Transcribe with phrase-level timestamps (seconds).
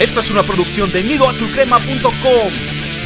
[0.00, 2.52] Esto es una producción de nidoazulcrema.com.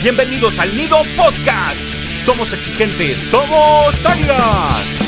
[0.01, 1.81] Bienvenidos al Nido Podcast.
[2.25, 5.01] Somos exigentes, somos águilas.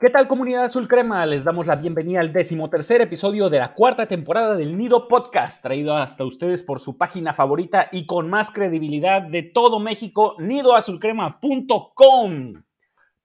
[0.00, 1.26] ¿Qué tal comunidad azul crema?
[1.26, 5.98] Les damos la bienvenida al decimotercer episodio de la cuarta temporada del Nido Podcast, traído
[5.98, 12.67] hasta ustedes por su página favorita y con más credibilidad de todo México, nidoazulcrema.com.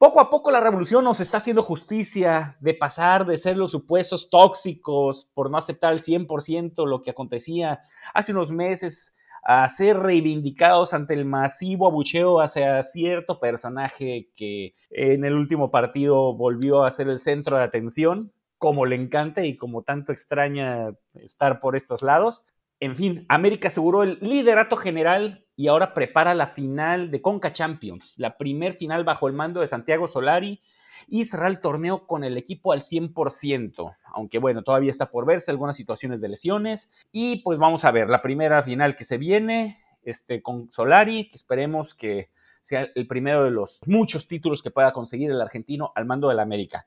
[0.04, 4.30] Poco a poco la revolución nos está haciendo justicia de pasar de ser los supuestos
[4.30, 7.80] tóxicos por no aceptar al 100% lo que acontecía
[8.14, 15.24] hace unos meses a ser reivindicados ante el masivo abucheo hacia cierto personaje que en
[15.24, 19.84] el último partido volvió a ser el centro de atención, como le encanta y como
[19.84, 22.44] tanto extraña estar por estos lados.
[22.84, 28.16] En fin, América aseguró el liderato general y ahora prepara la final de Conca Champions,
[28.18, 30.62] la primer final bajo el mando de Santiago Solari
[31.08, 35.50] y cerrar el torneo con el equipo al 100%, aunque bueno, todavía está por verse
[35.50, 39.78] algunas situaciones de lesiones y pues vamos a ver la primera final que se viene
[40.02, 44.92] este, con Solari, que esperemos que sea el primero de los muchos títulos que pueda
[44.92, 46.86] conseguir el argentino al mando del América.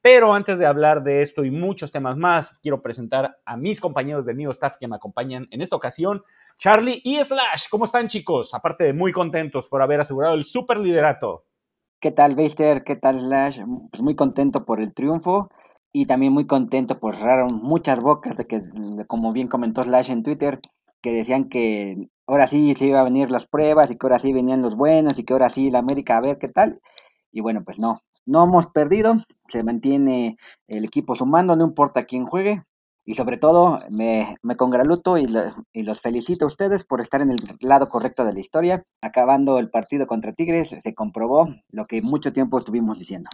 [0.00, 4.24] Pero antes de hablar de esto y muchos temas más, quiero presentar a mis compañeros
[4.24, 6.22] del Nido Staff que me acompañan en esta ocasión,
[6.56, 7.66] Charlie y Slash.
[7.70, 8.54] ¿Cómo están, chicos?
[8.54, 11.44] Aparte de muy contentos por haber asegurado el super liderato.
[12.00, 12.84] ¿Qué tal, Baster?
[12.84, 13.58] ¿Qué tal, Slash?
[13.90, 15.50] Pues muy contento por el triunfo
[15.92, 18.62] y también muy contento por cerrar muchas bocas de que,
[19.08, 20.60] como bien comentó Slash en Twitter,
[21.02, 24.32] que decían que ahora sí se iban a venir las pruebas y que ahora sí
[24.32, 26.80] venían los buenos y que ahora sí la América a ver qué tal.
[27.32, 29.16] Y bueno, pues no, no hemos perdido,
[29.50, 32.62] se mantiene el equipo sumando, no importa quién juegue.
[33.04, 35.16] Y sobre todo, me, me congratulo
[35.72, 38.84] y, los felicito a ustedes por estar en el lado correcto de la historia.
[39.00, 43.30] Acabando el partido contra Tigres, se comprobó lo que mucho tiempo estuvimos diciendo.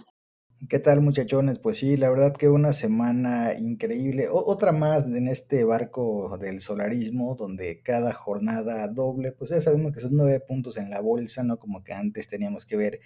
[0.68, 1.58] ¿Qué tal muchachones?
[1.58, 4.28] Pues sí, la verdad que una semana increíble.
[4.30, 10.00] otra más en este barco del solarismo, donde cada jornada doble, pues ya sabemos que
[10.00, 13.00] son nueve puntos en la bolsa, no como que antes teníamos que ver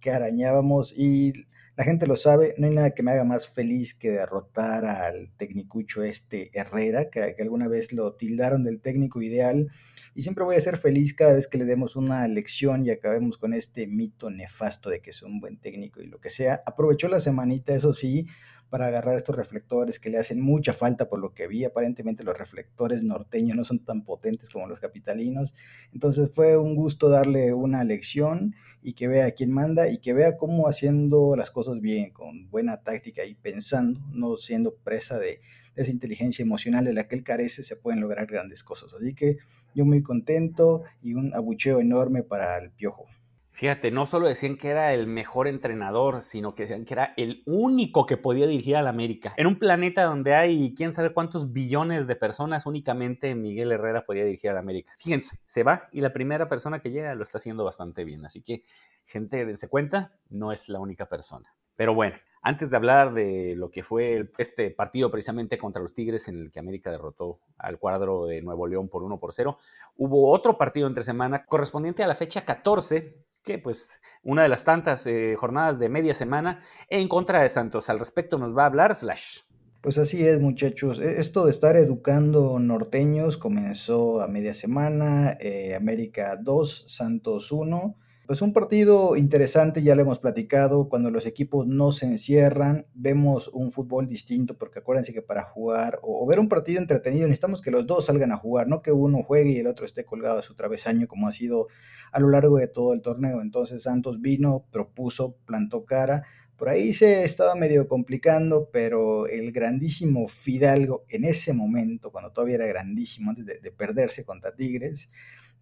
[0.00, 1.32] que arañábamos y
[1.76, 5.32] la gente lo sabe, no hay nada que me haga más feliz que derrotar al
[5.36, 9.70] tecnicucho este Herrera, que, alguna vez lo tildaron del técnico ideal,
[10.14, 13.38] y siempre voy a ser feliz cada vez que le demos una lección y acabemos
[13.38, 16.62] con este mito nefasto de que es un buen técnico y lo que sea.
[16.64, 18.26] Aprovechó la semanita, eso sí,
[18.70, 21.64] para agarrar estos reflectores que le hacen mucha falta por lo que vi.
[21.64, 25.54] Aparentemente los reflectores norteños no son tan potentes como los capitalinos.
[25.92, 30.36] Entonces fue un gusto darle una lección y que vea quién manda y que vea
[30.36, 35.40] cómo haciendo las cosas bien, con buena táctica y pensando, no siendo presa de,
[35.74, 38.92] de esa inteligencia emocional de la que él carece, se pueden lograr grandes cosas.
[38.92, 39.38] Así que
[39.74, 43.06] yo muy contento y un abucheo enorme para el piojo.
[43.54, 47.44] Fíjate, no solo decían que era el mejor entrenador, sino que decían que era el
[47.46, 49.32] único que podía dirigir al América.
[49.36, 54.24] En un planeta donde hay quién sabe cuántos billones de personas, únicamente Miguel Herrera podía
[54.24, 54.92] dirigir al América.
[54.98, 58.26] Fíjense, se va y la primera persona que llega lo está haciendo bastante bien.
[58.26, 58.64] Así que,
[59.06, 61.54] gente, dense cuenta, no es la única persona.
[61.76, 66.26] Pero bueno, antes de hablar de lo que fue este partido precisamente contra los Tigres
[66.26, 69.56] en el que América derrotó al cuadro de Nuevo León por 1 por 0,
[69.96, 74.64] hubo otro partido entre semana correspondiente a la fecha 14 que pues una de las
[74.64, 77.90] tantas eh, jornadas de media semana en contra de Santos.
[77.90, 79.40] Al respecto nos va a hablar Slash.
[79.82, 80.98] Pues así es, muchachos.
[80.98, 87.94] E-, esto de estar educando norteños comenzó a media semana, eh, América 2, Santos 1.
[88.26, 93.48] Pues un partido interesante, ya lo hemos platicado, cuando los equipos no se encierran, vemos
[93.48, 97.70] un fútbol distinto, porque acuérdense que para jugar o, ver un partido entretenido necesitamos que
[97.70, 100.42] los dos salgan a jugar, no que uno juegue y el otro esté colgado de
[100.42, 101.66] su travesaño como ha sido
[102.12, 103.42] a lo largo de todo el torneo.
[103.42, 106.22] Entonces Santos vino, propuso, plantó cara,
[106.56, 112.54] por ahí se estaba medio complicando, pero el grandísimo Fidalgo en ese momento, cuando todavía
[112.54, 115.10] era grandísimo, antes de perderse contra Tigres,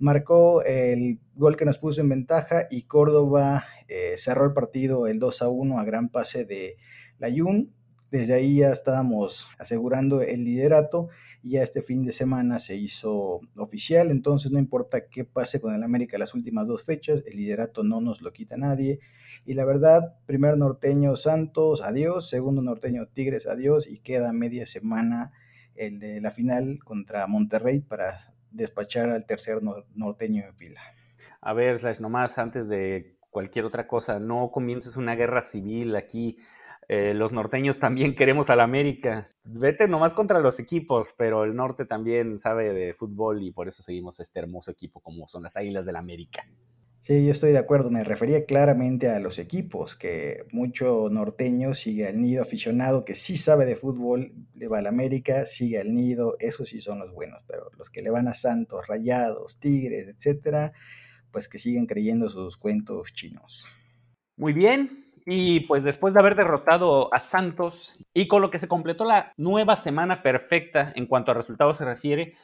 [0.03, 5.21] marcó el gol que nos puso en ventaja y Córdoba eh, cerró el partido el
[5.21, 6.77] 2 a 1 a gran pase de
[7.19, 7.73] Layún.
[8.11, 11.09] Desde ahí ya estábamos asegurando el liderato
[11.43, 15.73] y ya este fin de semana se hizo oficial, entonces no importa qué pase con
[15.73, 18.99] el América las últimas dos fechas, el liderato no nos lo quita nadie.
[19.47, 25.33] Y la verdad, primer norteño Santos, adiós, segundo norteño Tigres, adiós y queda media semana
[25.75, 28.19] el de la final contra Monterrey para
[28.53, 29.59] despachar al tercer
[29.95, 30.81] norteño en fila.
[31.41, 36.39] A ver, Slash, nomás antes de cualquier otra cosa, no comiences una guerra civil aquí.
[36.89, 39.25] Eh, los norteños también queremos al América.
[39.45, 43.83] Vete nomás contra los equipos, pero el norte también sabe de fútbol y por eso
[43.83, 46.47] seguimos este hermoso equipo como son las Águilas del América.
[47.03, 47.91] Sí, yo estoy de acuerdo.
[47.91, 53.37] Me refería claramente a los equipos, que mucho norteño sigue al nido, aficionado que sí
[53.37, 57.41] sabe de fútbol, le va al América, sigue al nido, esos sí son los buenos,
[57.49, 60.75] pero los que le van a Santos, Rayados, Tigres, etcétera,
[61.33, 63.81] pues que siguen creyendo sus cuentos chinos.
[64.37, 68.69] Muy bien, y pues después de haber derrotado a Santos y con lo que se
[68.69, 72.35] completó la nueva semana perfecta en cuanto a resultados se refiere,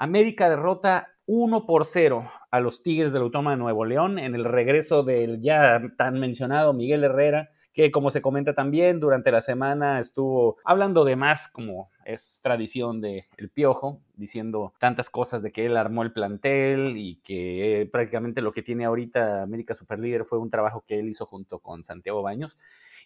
[0.00, 4.44] América derrota 1 por 0 a los Tigres del Autónoma de Nuevo León en el
[4.44, 9.98] regreso del ya tan mencionado Miguel Herrera, que como se comenta también durante la semana
[9.98, 15.66] estuvo hablando de más como es tradición de El Piojo, diciendo tantas cosas de que
[15.66, 20.48] él armó el plantel y que prácticamente lo que tiene ahorita América Superlíder fue un
[20.48, 22.56] trabajo que él hizo junto con Santiago Baños.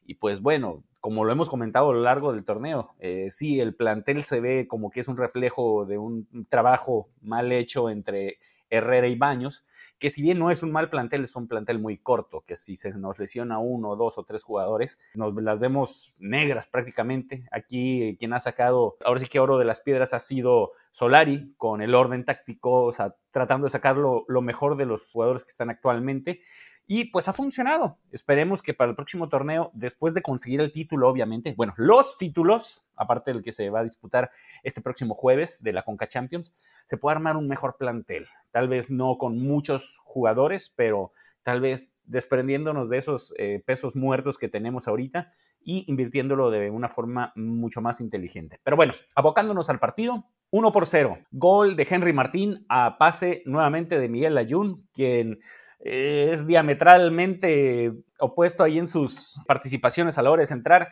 [0.05, 3.75] Y pues bueno, como lo hemos comentado a lo largo del torneo, eh, sí, el
[3.75, 8.39] plantel se ve como que es un reflejo de un trabajo mal hecho entre
[8.71, 9.65] Herrera y Baños,
[9.99, 12.75] que si bien no es un mal plantel, es un plantel muy corto, que si
[12.75, 17.47] se nos lesiona uno, dos o tres jugadores, nos las vemos negras prácticamente.
[17.53, 21.83] Aquí quien ha sacado, ahora sí que oro de las piedras ha sido Solari, con
[21.83, 25.71] el orden táctico, o sea, tratando de sacar lo mejor de los jugadores que están
[25.71, 26.41] actualmente.
[26.87, 27.99] Y pues ha funcionado.
[28.11, 32.83] Esperemos que para el próximo torneo, después de conseguir el título, obviamente, bueno, los títulos,
[32.97, 34.31] aparte del que se va a disputar
[34.63, 36.53] este próximo jueves de la Conca Champions,
[36.85, 38.27] se pueda armar un mejor plantel.
[38.51, 41.13] Tal vez no con muchos jugadores, pero
[41.43, 45.31] tal vez desprendiéndonos de esos eh, pesos muertos que tenemos ahorita
[45.61, 48.61] y invirtiéndolo de una forma mucho más inteligente.
[48.63, 51.19] Pero bueno, abocándonos al partido, 1 por 0.
[51.31, 55.39] Gol de Henry Martín a pase nuevamente de Miguel Ayun, quien
[55.83, 60.89] es diametralmente opuesto ahí en sus participaciones a la hora de centrar,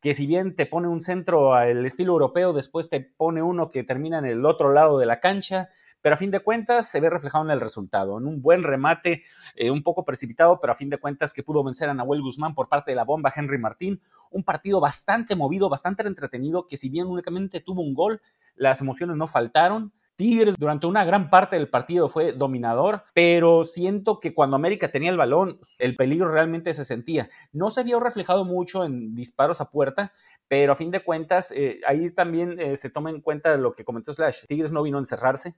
[0.00, 3.84] que si bien te pone un centro al estilo europeo, después te pone uno que
[3.84, 5.68] termina en el otro lado de la cancha,
[6.00, 9.24] pero a fin de cuentas se ve reflejado en el resultado, en un buen remate,
[9.54, 12.54] eh, un poco precipitado, pero a fin de cuentas que pudo vencer a Nahuel Guzmán
[12.54, 14.00] por parte de la bomba Henry Martín,
[14.30, 18.22] un partido bastante movido, bastante entretenido, que si bien únicamente tuvo un gol,
[18.54, 24.20] las emociones no faltaron, Tigres durante una gran parte del partido fue dominador, pero siento
[24.20, 27.30] que cuando América tenía el balón, el peligro realmente se sentía.
[27.52, 30.12] No se vio reflejado mucho en disparos a puerta,
[30.46, 33.86] pero a fin de cuentas, eh, ahí también eh, se toma en cuenta lo que
[33.86, 34.44] comentó Slash.
[34.46, 35.56] Tigres no vino a encerrarse,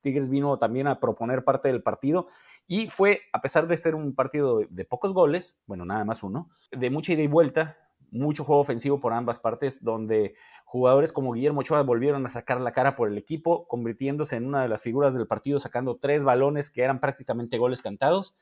[0.00, 2.28] Tigres vino también a proponer parte del partido
[2.68, 6.50] y fue, a pesar de ser un partido de pocos goles, bueno, nada más uno,
[6.70, 7.78] de mucha ida y vuelta,
[8.14, 10.34] mucho juego ofensivo por ambas partes, donde
[10.64, 14.62] jugadores como Guillermo Ochoa volvieron a sacar la cara por el equipo, convirtiéndose en una
[14.62, 18.34] de las figuras del partido, sacando tres balones que eran prácticamente goles cantados.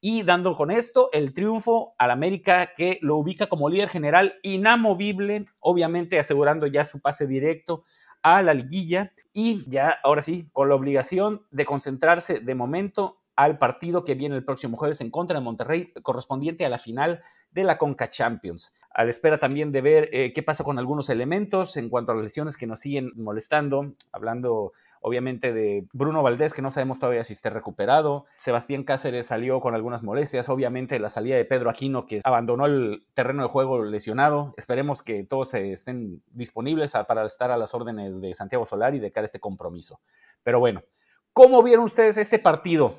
[0.00, 5.46] Y dando con esto el triunfo al América que lo ubica como líder general inamovible,
[5.58, 7.82] obviamente asegurando ya su pase directo
[8.22, 9.12] a la liguilla.
[9.32, 14.34] Y ya ahora sí con la obligación de concentrarse de momento al partido que viene
[14.34, 17.20] el próximo jueves en contra de Monterrey, correspondiente a la final
[17.52, 18.74] de la Conca Champions.
[18.90, 22.16] A la espera también de ver eh, qué pasa con algunos elementos en cuanto a
[22.16, 27.22] las lesiones que nos siguen molestando, hablando obviamente de Bruno Valdés, que no sabemos todavía
[27.22, 28.26] si esté recuperado.
[28.38, 33.06] Sebastián Cáceres salió con algunas molestias, obviamente la salida de Pedro Aquino, que abandonó el
[33.14, 34.52] terreno de juego lesionado.
[34.56, 39.22] Esperemos que todos estén disponibles para estar a las órdenes de Santiago Solari de cara
[39.22, 40.00] a este compromiso.
[40.42, 40.82] Pero bueno,
[41.32, 42.96] ¿cómo vieron ustedes este partido?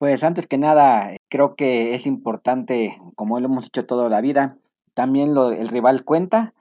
[0.00, 4.56] Pues antes que nada, creo que es importante, como lo hemos hecho toda la vida,
[4.94, 6.54] también lo, el rival cuenta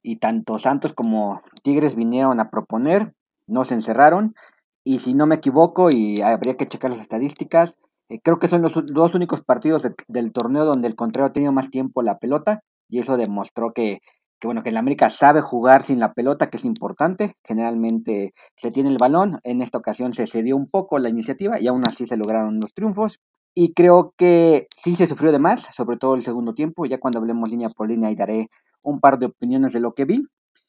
[0.00, 3.12] y tanto Santos como Tigres vinieron a proponer,
[3.48, 4.36] no se encerraron
[4.84, 7.74] y si no me equivoco y habría que checar las estadísticas,
[8.10, 11.50] eh, creo que son los dos únicos partidos del torneo donde el contrario ha tenido
[11.50, 14.02] más tiempo la pelota y eso demostró que
[14.44, 17.34] que bueno, que el América sabe jugar sin la pelota, que es importante.
[17.44, 19.40] Generalmente se tiene el balón.
[19.42, 22.74] En esta ocasión se cedió un poco la iniciativa y aún así se lograron los
[22.74, 23.20] triunfos.
[23.54, 26.84] Y creo que sí se sufrió de más, sobre todo el segundo tiempo.
[26.84, 28.50] Ya cuando hablemos línea por línea y daré
[28.82, 30.26] un par de opiniones de lo que vi.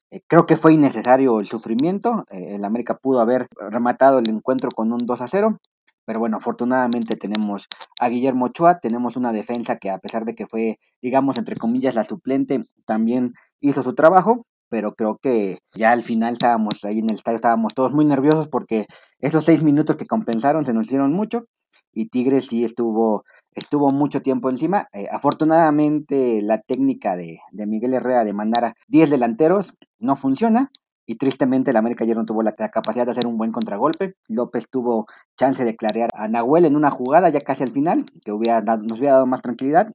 [0.10, 2.24] Eh, creo que fue innecesario el sufrimiento.
[2.32, 5.60] Eh, el América pudo haber rematado el encuentro con un 2 a 0.
[6.06, 7.68] Pero bueno, afortunadamente tenemos
[8.00, 11.96] a Guillermo Ochoa, tenemos una defensa que a pesar de que fue, digamos, entre comillas,
[11.96, 13.34] la suplente, también
[13.70, 17.74] hizo su trabajo, pero creo que ya al final estábamos ahí en el estadio, estábamos
[17.74, 18.88] todos muy nerviosos porque
[19.20, 21.46] esos seis minutos que compensaron se nos hicieron mucho
[21.94, 24.88] y Tigres sí estuvo, estuvo mucho tiempo encima.
[24.94, 30.72] Eh, afortunadamente la técnica de, de, Miguel Herrera de mandar a 10 delanteros no funciona
[31.08, 34.16] y tristemente el América ayer no tuvo la, capacidad de hacer un buen contragolpe.
[34.28, 35.06] López tuvo
[35.38, 39.00] chance de clarear a Nahuel en una jugada ya casi al final, que hubiera nos
[39.00, 39.92] hubiera dado más tranquilidad.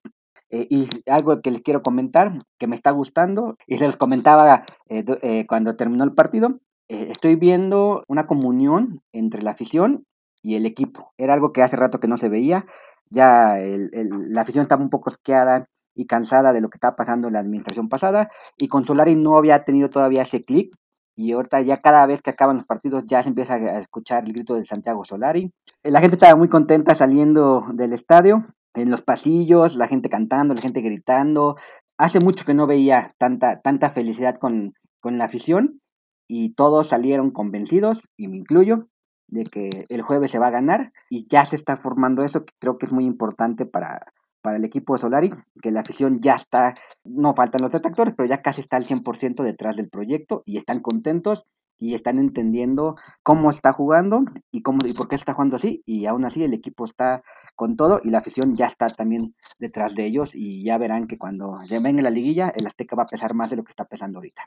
[0.51, 4.65] Eh, y algo que les quiero comentar, que me está gustando, y se los comentaba
[4.89, 10.07] eh, eh, cuando terminó el partido, estoy viendo una comunión entre la afición
[10.43, 11.13] y el equipo.
[11.19, 12.67] Era algo que hace rato que no se veía.
[13.11, 17.35] ya la afición estaba un poco esqueada y cansada de lo que estaba pasando en
[17.35, 20.75] la administración pasada y con Solari no había tenido todavía ese clic
[21.17, 24.33] y ahorita ya cada vez que acaban los partidos ya se empieza a escuchar el
[24.33, 25.53] grito de Santiago Solari.
[25.83, 30.63] La gente estaba muy contenta saliendo del estadio, en los pasillos, la gente cantando, la
[30.63, 31.57] gente gritando.
[31.99, 35.81] Hace mucho que no veía tanta, tanta felicidad con, con la afición
[36.29, 38.87] y todos salieron convencidos, y me incluyo,
[39.27, 42.53] de que el jueves se va a ganar y ya se está formando eso, que
[42.59, 44.13] creo que es muy importante para,
[44.43, 45.31] para el equipo de Solari,
[45.63, 46.75] que la afición ya está,
[47.05, 50.81] no faltan los detractores, pero ya casi está al 100% detrás del proyecto y están
[50.81, 51.45] contentos
[51.81, 56.07] y están entendiendo cómo está jugando y cómo y por qué está jugando así y
[56.07, 57.23] aún así el equipo está
[57.57, 61.19] con todo y la afición ya está también detrás de ellos y ya verán que
[61.19, 63.87] cuando se venga la liguilla el Azteca va a pesar más de lo que está
[63.87, 64.43] pesando ahorita.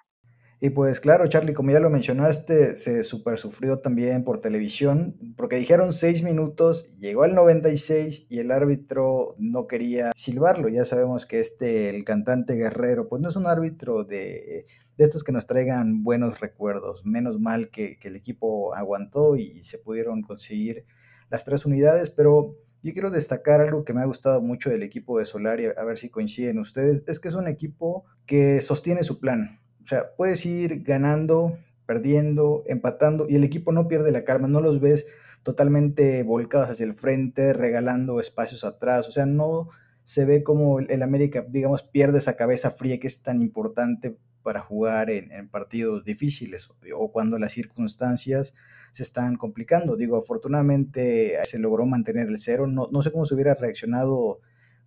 [0.64, 5.58] Y pues claro, Charlie, como ya lo mencionaste, se super sufrió también por televisión, porque
[5.58, 10.70] dijeron seis minutos, llegó al 96 y el árbitro no quería silbarlo.
[10.70, 14.66] Ya sabemos que este, el cantante guerrero, pues no es un árbitro de,
[14.98, 17.06] de estos que nos traigan buenos recuerdos.
[17.06, 20.86] Menos mal que, el equipo aguantó y se pudieron conseguir
[21.30, 25.18] las tres unidades, pero yo quiero destacar algo que me ha gustado mucho del equipo
[25.18, 29.20] de Solari, a ver si coinciden ustedes, es que es un equipo que sostiene su
[29.20, 34.48] plan o sea, puedes ir ganando, perdiendo, empatando y el equipo no pierde la calma,
[34.48, 35.08] no los ves
[35.44, 39.68] totalmente volcados hacia el frente, regalando espacios atrás, o sea, no
[40.04, 44.62] se ve como el, América, digamos, pierde esa cabeza fría que es tan importante para
[44.62, 48.54] jugar en, partidos difíciles o cuando las circunstancias
[48.92, 49.96] se están complicando.
[49.96, 54.40] Digo, afortunadamente se logró mantener el cero, no, no sé cómo se hubiera reaccionado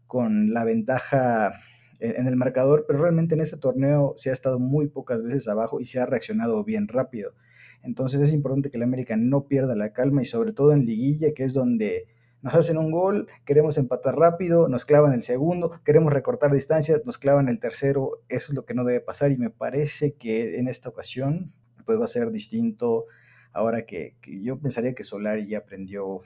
[0.06, 1.52] con la ventaja
[1.98, 5.80] en el marcador, pero realmente en este torneo se ha estado muy pocas veces abajo
[5.80, 7.32] y se ha reaccionado bien rápido.
[7.82, 11.32] Entonces es importante que el América no pierda la calma y sobre todo en liguilla,
[11.34, 12.06] que es donde
[12.43, 17.19] nos hacen un gol, queremos empatar rápido, nos clavan el segundo, queremos recortar distancias, nos
[17.19, 20.69] clavan el tercero, eso es lo que no debe pasar y me parece que en
[20.69, 21.52] esta ocasión
[21.85, 23.07] pues va a ser distinto
[23.52, 26.21] ahora que, yo pensaría que Solari ya aprendió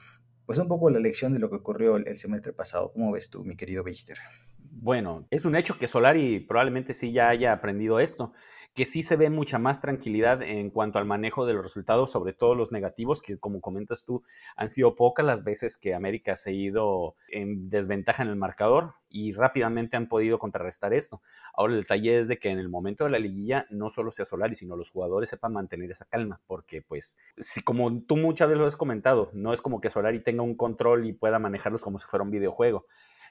[0.46, 2.92] pues un poco la lección de lo que ocurrió el, semestre pasado.
[2.92, 4.18] ¿Cómo ves tú, mi querido Beister?
[4.58, 8.32] Bueno, es un hecho que Solari probablemente sí ya haya aprendido esto,
[8.74, 12.32] que sí se ve mucha más tranquilidad en cuanto al manejo de los resultados, sobre
[12.32, 14.22] todo los negativos, que como comentas tú,
[14.56, 18.94] han sido pocas las veces que América se ha ido en desventaja en el marcador
[19.08, 21.20] y rápidamente han podido contrarrestar esto.
[21.52, 24.24] Ahora el detalle es de que en el momento de la liguilla no solo sea
[24.24, 28.60] Solari, sino los jugadores sepan mantener esa calma, porque pues, si como tú muchas veces
[28.60, 31.98] lo has comentado, no es como que Solari tenga un control y pueda manejarlos como
[31.98, 32.86] si fuera un videojuego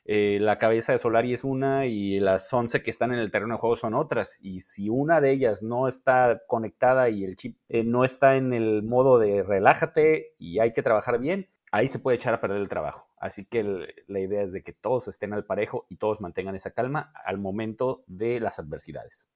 [0.05, 3.55] eh, la cabeza de Solari es una y las 11 que están en el terreno
[3.55, 4.39] de juego son otras.
[4.41, 8.53] Y si una de ellas no está conectada y el chip eh, no está en
[8.53, 12.57] el modo de relájate y hay que trabajar bien, ahí se puede echar a perder
[12.57, 13.09] el trabajo.
[13.17, 13.63] Así que
[14.07, 17.37] la idea es de que todos estén al parejo y todos mantengan esa calma al
[17.37, 19.29] momento de las adversidades.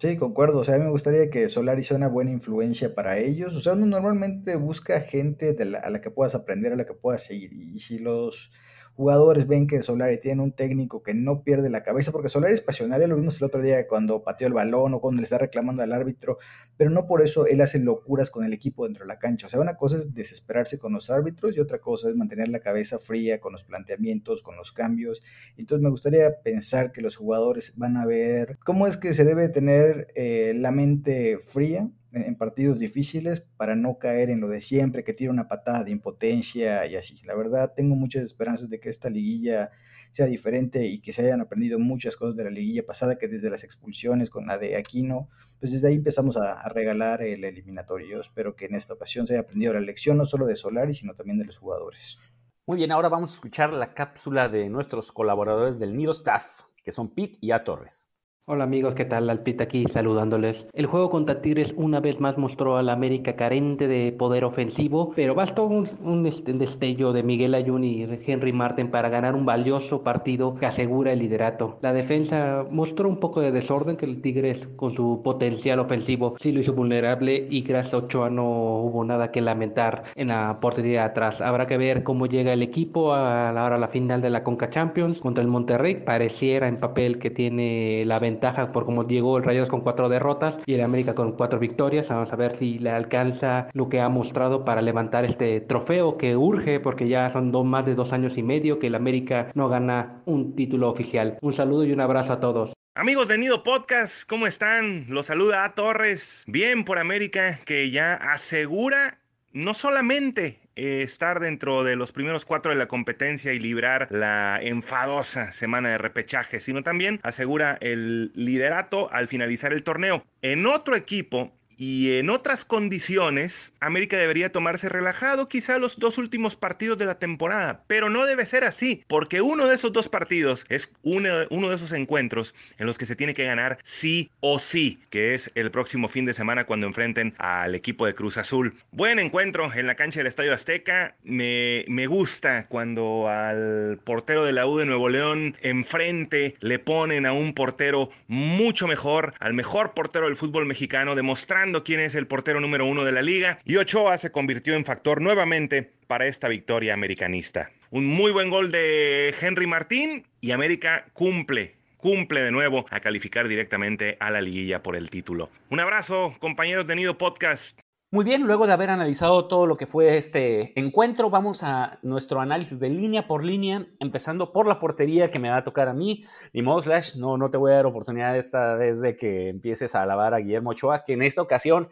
[0.00, 0.60] Sí, concuerdo.
[0.60, 3.54] O sea, a mí me gustaría que Solari sea una buena influencia para ellos.
[3.54, 7.22] O sea, uno normalmente busca gente a la que puedas aprender, a la que puedas
[7.22, 7.52] seguir.
[7.52, 8.50] Y si los
[8.94, 12.60] jugadores ven que Solari tiene un técnico que no pierde la cabeza, porque Solari es
[12.60, 15.38] pasional, ya lo vimos el otro día cuando pateó el balón o cuando le está
[15.38, 16.38] reclamando al árbitro,
[16.76, 19.46] pero no por eso él hace locuras con el equipo dentro de la cancha.
[19.46, 22.60] O sea, una cosa es desesperarse con los árbitros y otra cosa es mantener la
[22.60, 25.22] cabeza fría con los planteamientos, con los cambios.
[25.56, 29.48] Entonces me gustaría pensar que los jugadores van a ver cómo es que se debe
[29.48, 35.04] tener eh, la mente fría en partidos difíciles para no caer en lo de siempre,
[35.04, 37.20] que tira una patada de impotencia y así.
[37.24, 39.70] La verdad, tengo muchas esperanzas de que esta liguilla
[40.10, 43.50] sea diferente y que se hayan aprendido muchas cosas de la liguilla pasada, que desde
[43.50, 48.20] las expulsiones con la de Aquino, pues desde ahí empezamos a, regalar el eliminatorio.
[48.20, 51.14] espero que en esta ocasión se haya aprendido la lección no solo de Solari, sino
[51.14, 52.18] también de los jugadores.
[52.66, 56.92] Muy bien, ahora vamos a escuchar la cápsula de nuestros colaboradores del Nido Staff, que
[56.92, 58.08] son Pete y A Torres.
[58.46, 59.30] Hola amigos, ¿qué tal?
[59.30, 60.66] Alpita aquí saludándoles.
[60.72, 65.12] El juego contra Tigres una vez más mostró a la América carente de poder ofensivo,
[65.14, 70.02] pero bastó un, este, destello de Miguel Ayun y Henry Martin para ganar un valioso
[70.02, 71.78] partido que asegura el liderato.
[71.80, 76.50] La defensa mostró un poco de desorden que el Tigres con su potencial ofensivo sí
[76.50, 78.48] lo hizo vulnerable y gracias a Ochoa no
[78.80, 81.40] hubo nada que lamentar en la portería atrás.
[81.40, 84.70] Habrá que ver cómo llega el equipo a la hora la final de la Conca
[84.70, 86.02] Champions contra el Monterrey.
[86.04, 88.29] Pareciera en papel que tiene la ventaja
[88.72, 92.08] por como llegó el Rayados con cuatro derrotas y el América con cuatro victorias.
[92.08, 96.36] Vamos a ver si le alcanza lo que ha mostrado para levantar este trofeo que
[96.36, 99.68] urge porque ya son dos, más de dos años y medio que el América no
[99.68, 101.38] gana un título oficial.
[101.40, 102.72] Un saludo y un abrazo a todos.
[102.94, 105.06] Amigos de Nido Podcast, ¿cómo están?
[105.08, 106.44] Los saluda a Torres.
[106.46, 109.18] Bien por América que ya asegura
[109.52, 114.58] no solamente eh, estar dentro de los primeros cuatro de la competencia y librar la
[114.62, 120.24] enfadosa semana de repechaje, sino también asegura el liderato al finalizar el torneo.
[120.40, 126.54] En otro equipo, y en otras condiciones, América debería tomarse relajado quizá los dos últimos
[126.54, 130.66] partidos de la temporada, pero no debe ser así, porque uno de esos dos partidos
[130.68, 134.58] es uno, uno de esos encuentros en los que se tiene que ganar sí o
[134.58, 138.74] sí, que es el próximo fin de semana cuando enfrenten al equipo de Cruz Azul.
[138.90, 144.52] Buen encuentro en la cancha del Estadio Azteca, me, me gusta cuando al portero de
[144.52, 149.94] la U de Nuevo León enfrente le ponen a un portero mucho mejor, al mejor
[149.94, 153.76] portero del fútbol mexicano, demostrando quién es el portero número uno de la liga y
[153.76, 157.70] Ochoa se convirtió en factor nuevamente para esta victoria americanista.
[157.90, 163.46] Un muy buen gol de Henry Martín y América cumple cumple de nuevo a calificar
[163.46, 165.50] directamente a la liguilla por el título.
[165.68, 167.78] Un abrazo, compañeros de Nido Podcast.
[168.12, 172.40] Muy bien, luego de haber analizado todo lo que fue este encuentro, vamos a nuestro
[172.40, 175.94] análisis de línea por línea, empezando por la portería que me va a tocar a
[175.94, 176.24] mí.
[176.52, 179.94] Ni modo, Slash, no, no te voy a dar oportunidad esta vez de que empieces
[179.94, 181.88] a alabar a Guillermo Ochoa, que en esta ocasión,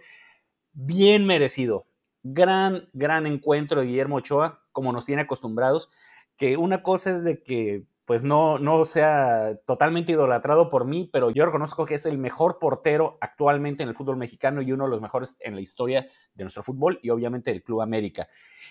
[0.72, 1.86] bien merecido.
[2.24, 5.88] Gran, gran encuentro de Guillermo Ochoa, como nos tiene acostumbrados,
[6.36, 11.30] que una cosa es de que pues no, no sea totalmente idolatrado por mí, pero
[11.30, 14.90] yo reconozco que es el mejor portero actualmente en el fútbol mexicano y uno de
[14.90, 18.26] los mejores en la historia de nuestro fútbol y obviamente del Club América.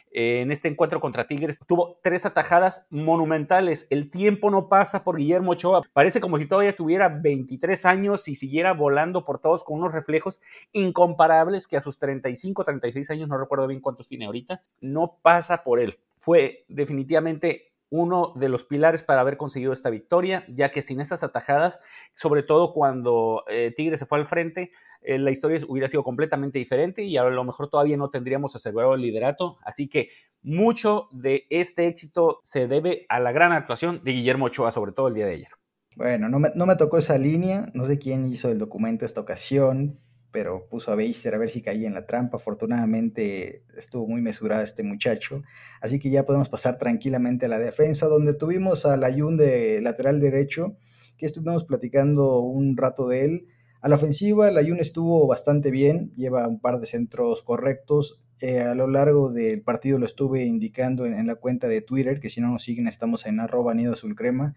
[0.10, 3.86] En este encuentro contra Tigres tuvo tres atajadas monumentales.
[3.92, 5.82] El tiempo no pasa por Guillermo Ochoa.
[5.94, 10.42] Parece como si todavía tuviera 23 años y siguiera volando por todos con unos reflejos
[10.72, 15.64] incomparables que a sus 35, 36 años, no recuerdo bien cuántos tiene ahorita, no pasa
[15.64, 16.00] por él.
[16.18, 21.24] Fue definitivamente uno de los pilares para haber conseguido esta victoria, ya que sin estas
[21.24, 21.80] atajadas,
[22.16, 26.60] sobre todo cuando eh, Tigre se fue al frente, eh, la historia hubiera sido completamente
[26.60, 29.58] diferente y a lo mejor todavía no tendríamos asegurado el liderato.
[29.64, 30.10] Así que
[30.42, 35.08] mucho de este éxito se debe a la gran actuación de Guillermo Ochoa, sobre todo
[35.08, 35.50] el día de ayer.
[35.96, 39.22] Bueno, no me, no me tocó esa línea, no sé quién hizo el documento esta
[39.22, 40.00] ocasión,
[40.32, 42.38] pero puso a Beister a ver si caía en la trampa.
[42.38, 45.42] Afortunadamente estuvo muy mesurado este muchacho.
[45.82, 50.20] Así que ya podemos pasar tranquilamente a la defensa, donde tuvimos al Ayun de lateral
[50.20, 50.78] derecho,
[51.18, 53.48] que estuvimos platicando un rato de él.
[53.82, 58.22] A la ofensiva, el Ayun estuvo bastante bien, lleva un par de centros correctos.
[58.40, 62.30] Eh, a lo largo del partido lo estuve indicando en, la cuenta de Twitter, que
[62.30, 64.56] si no nos siguen estamos en arroba nido azul crema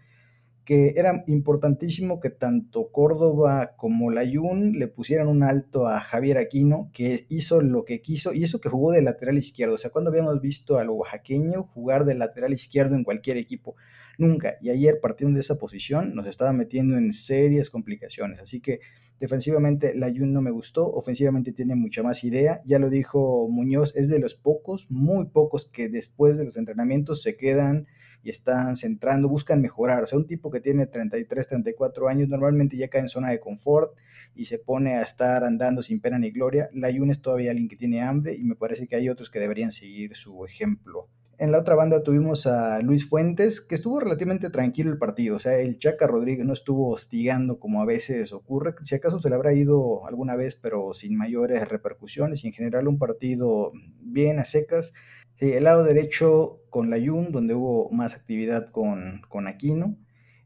[0.65, 6.89] que era importantísimo que tanto Córdoba como Layún le pusieran un alto a Javier Aquino,
[6.93, 9.75] que hizo lo que quiso, y eso que jugó de lateral izquierdo.
[9.75, 13.75] O sea, cuando habíamos visto al oaxaqueño jugar de lateral izquierdo en cualquier equipo?
[14.17, 14.57] Nunca.
[14.61, 18.39] Y ayer, partiendo de esa posición, nos estaba metiendo en serias complicaciones.
[18.39, 18.81] Así que
[19.19, 22.61] defensivamente Layún no me gustó, ofensivamente tiene mucha más idea.
[22.65, 27.23] Ya lo dijo Muñoz, es de los pocos, muy pocos, que después de los entrenamientos
[27.23, 27.87] se quedan
[28.23, 30.03] y están centrando, buscan mejorar.
[30.03, 33.39] O sea, un tipo que tiene 33, 34 años normalmente ya cae en zona de
[33.39, 33.95] confort
[34.35, 36.69] y se pone a estar andando sin pena ni gloria.
[36.73, 39.39] La Yun es todavía alguien que tiene hambre y me parece que hay otros que
[39.39, 41.09] deberían seguir su ejemplo.
[41.41, 45.37] En la otra banda tuvimos a Luis Fuentes, que estuvo relativamente tranquilo el partido.
[45.37, 48.75] O sea, el Chaca Rodríguez no estuvo hostigando como a veces ocurre.
[48.83, 52.43] Si acaso se le habrá ido alguna vez, pero sin mayores repercusiones.
[52.43, 54.93] Y en general un partido bien a secas.
[55.41, 59.97] El lado derecho con la Yun, donde hubo más actividad con, con Aquino.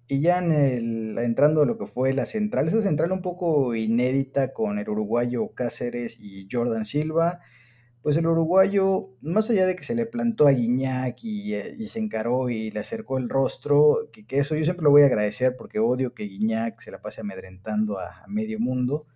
[0.08, 3.74] Y ya en el, entrando a lo que fue la central, esa central un poco
[3.76, 7.40] inédita con el uruguayo Cáceres y Jordan Silva
[8.06, 11.98] pues el uruguayo, más allá de que se le plantó a Guiñac eh, y, se
[11.98, 15.80] encaró y le acercó el rostro, que, eso yo siempre lo voy a agradecer porque
[15.80, 19.08] odio que Guiñac se la pase amedrentando a, medio mundo.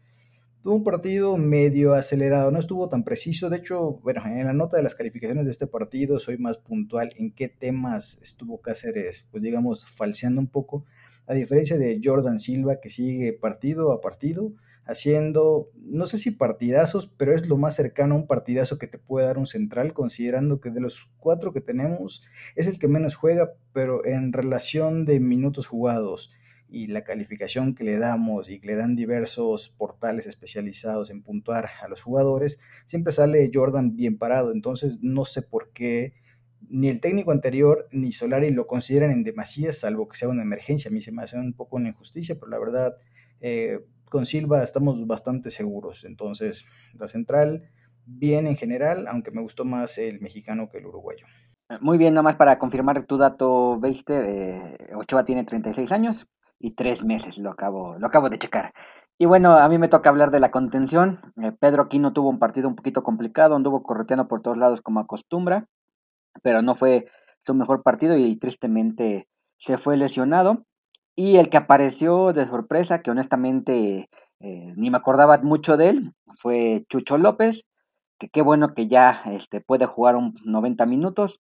[0.62, 3.50] Tuvo un partido medio acelerado, no estuvo tan preciso.
[3.50, 7.14] De hecho, bueno, en la nota de las calificaciones de este partido soy más puntual
[7.16, 10.84] en qué temas estuvo Cáceres, pues digamos, falseando un poco.
[11.28, 14.52] A diferencia de Jordan Silva, que sigue partido a partido,
[14.84, 18.98] haciendo, no sé si partidazos, pero es lo más cercano a un partidazo que te
[18.98, 22.26] puede dar un central, considerando que de los cuatro que tenemos
[22.58, 26.34] es el que menos juega, pero en relación de minutos jugados
[26.72, 31.70] y la calificación que le damos y que le dan diversos portales especializados en puntuar
[31.82, 34.52] a los jugadores, siempre sale Jordan bien parado.
[34.52, 36.14] Entonces no sé por qué
[36.70, 40.90] ni el técnico anterior ni Solari lo consideran en demasía, salvo que sea una emergencia.
[40.90, 42.98] A mí se me hace un poco una injusticia, pero la verdad,
[43.42, 46.04] eh, con Silva estamos bastante seguros.
[46.04, 46.66] Entonces,
[46.98, 47.64] la central,
[48.06, 51.26] bien en general, aunque me gustó más el mexicano que el uruguayo.
[51.82, 56.28] Muy bien, nomás para confirmar tu dato, veiste, eh, Ochoa tiene 36 años
[56.60, 58.74] y 3 meses, lo acabo, lo acabo de checar.
[59.18, 61.20] Y bueno, a mí me toca hablar de la contención.
[61.44, 65.02] Eh, Pedro Aquino tuvo un partido un poquito complicado, anduvo correteando por todos lados como
[65.02, 65.68] acostumbra,
[66.42, 67.08] pero no fue
[67.46, 70.66] su mejor partido y tristemente se fue lesionado.
[71.16, 76.14] Y el que apareció de sorpresa, que honestamente eh, ni me acordaba mucho de él,
[76.38, 77.66] fue Chucho López,
[78.20, 81.42] que qué bueno que ya este, puede jugar un 90 minutos.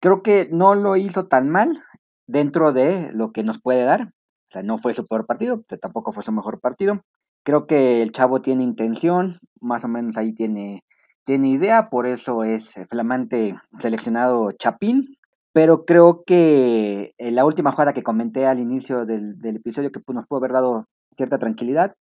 [0.00, 1.80] Creo que no lo hizo tan mal
[2.26, 4.12] dentro de lo que nos puede dar.
[4.54, 7.00] Sea, no fue su peor partido, pero tampoco fue su mejor partido.
[7.42, 10.84] Creo que el chavo tiene intención, más o menos ahí tiene,
[11.24, 15.16] tiene idea, por eso es flamante seleccionado Chapín.
[15.52, 20.26] Pero creo que en la última jugada que comenté al inicio del, episodio que nos
[20.26, 20.86] pudo haber dado
[21.16, 21.94] cierta tranquilidad,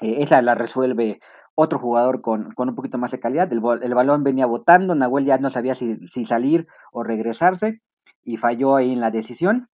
[0.00, 1.20] eh, esa la resuelve
[1.54, 3.50] otro jugador con, un poquito más de calidad.
[3.52, 7.80] El, el balón venía botando, Nahuel ya no sabía si, si, salir o regresarse
[8.24, 9.68] y falló ahí en la decisión.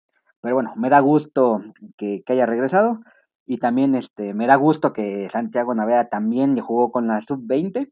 [0.43, 1.63] Pero bueno, me da gusto
[1.97, 2.99] que, que haya regresado
[3.45, 7.89] y también este, me da gusto que Santiago Navea también jugó con la sub-20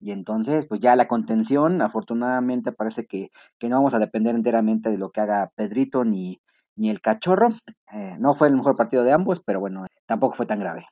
[0.00, 3.30] y entonces, pues ya la contención, afortunadamente parece que,
[3.62, 6.40] no vamos a depender enteramente de lo que haga Pedrito ni,
[6.76, 7.56] ni el cachorro.
[7.92, 10.86] Eh, no fue el mejor partido de ambos, pero bueno, tampoco fue tan grave.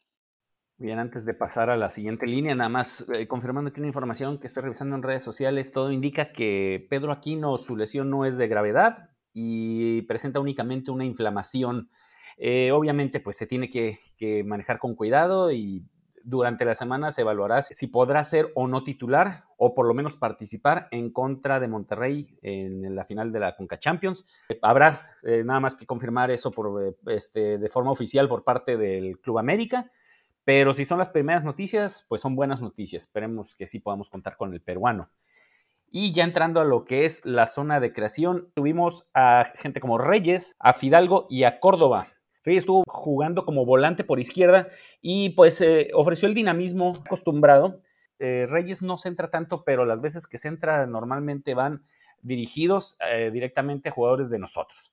[0.78, 4.38] Bien, antes de pasar a la siguiente línea, nada más eh, confirmando que una información
[4.38, 8.36] que estoy revisando en redes sociales, todo indica que Pedro Aquino, su lesión no es
[8.36, 11.90] de gravedad y presenta únicamente una inflamación.
[12.38, 13.98] Eh, obviamente, pues se tiene que,
[14.46, 15.84] manejar con cuidado y
[16.24, 20.16] durante la semana se evaluará si podrá ser o no titular o por lo menos
[20.16, 24.24] participar en contra de Monterrey en la final de la Conca Champions.
[24.62, 29.20] Habrá eh, nada más que confirmar eso eh, este, de forma oficial por parte del
[29.20, 29.90] Club América.
[30.44, 33.02] Pero si son las primeras noticias, pues son buenas noticias.
[33.02, 35.10] Esperemos que sí podamos contar con el peruano.
[35.90, 39.98] Y ya entrando a lo que es la zona de creación, tuvimos a gente como
[39.98, 42.08] Reyes, a Fidalgo y a Córdoba.
[42.44, 44.68] Reyes estuvo jugando como volante por izquierda
[45.00, 47.80] y pues eh, ofreció el dinamismo acostumbrado.
[48.18, 51.82] Eh, Reyes no centra tanto, pero las veces que centra normalmente van
[52.22, 54.92] dirigidos eh, directamente a jugadores de nosotros.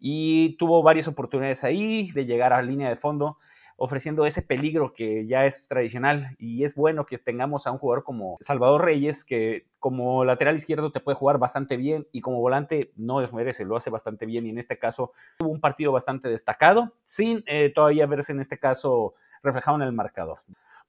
[0.00, 3.38] Y tuvo varias oportunidades ahí de llegar a línea de fondo
[3.78, 8.02] ofreciendo ese peligro que ya es tradicional y es bueno que tengamos a un jugador
[8.02, 12.90] como Salvador Reyes que como lateral izquierdo te puede jugar bastante bien y como volante
[12.96, 16.92] no desmerece, lo hace bastante bien y en este caso tuvo un partido bastante destacado
[17.04, 19.14] sin eh, todavía verse en este caso
[19.44, 20.40] reflejado en el marcador.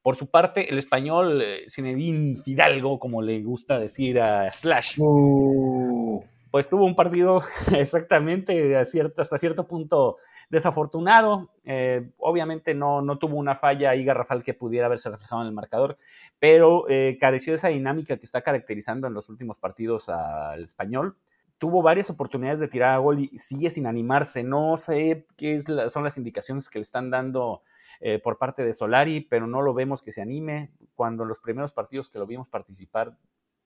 [0.02, 6.24] Por su parte, el español eh, Zinedine Fidalgo, como le gusta decir a Slash, uh.
[6.52, 7.42] Pues tuvo un partido
[7.78, 10.18] exactamente hasta cierto punto
[10.50, 15.48] Desafortunado, eh, obviamente no, no tuvo una falla ahí garrafal que pudiera haberse reflejado en
[15.48, 15.96] el marcador,
[16.40, 21.18] pero eh, careció de esa dinámica que está caracterizando en los últimos partidos al español.
[21.60, 24.42] Tuvo varias oportunidades de tirar a gol y sigue sin animarse.
[24.42, 27.62] No sé qué son las indicaciones que le están dando
[28.00, 30.72] eh, por parte de Solari, pero no lo vemos que se anime.
[30.96, 33.16] Cuando en los primeros partidos que lo vimos participar,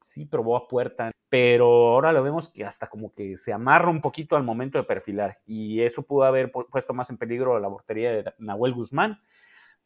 [0.03, 4.01] sí probó a puerta, pero ahora lo vemos que hasta como que se amarra un
[4.01, 8.11] poquito al momento de perfilar y eso pudo haber puesto más en peligro la portería
[8.11, 9.19] de Nahuel Guzmán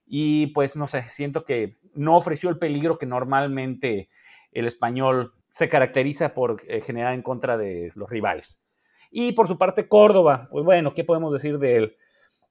[0.05, 4.09] y pues no sé, siento que no ofreció el peligro que normalmente
[4.51, 8.61] el español se caracteriza por eh, generar en contra de los rivales.
[9.11, 11.97] Y por su parte Córdoba, pues bueno, ¿qué podemos decir de él?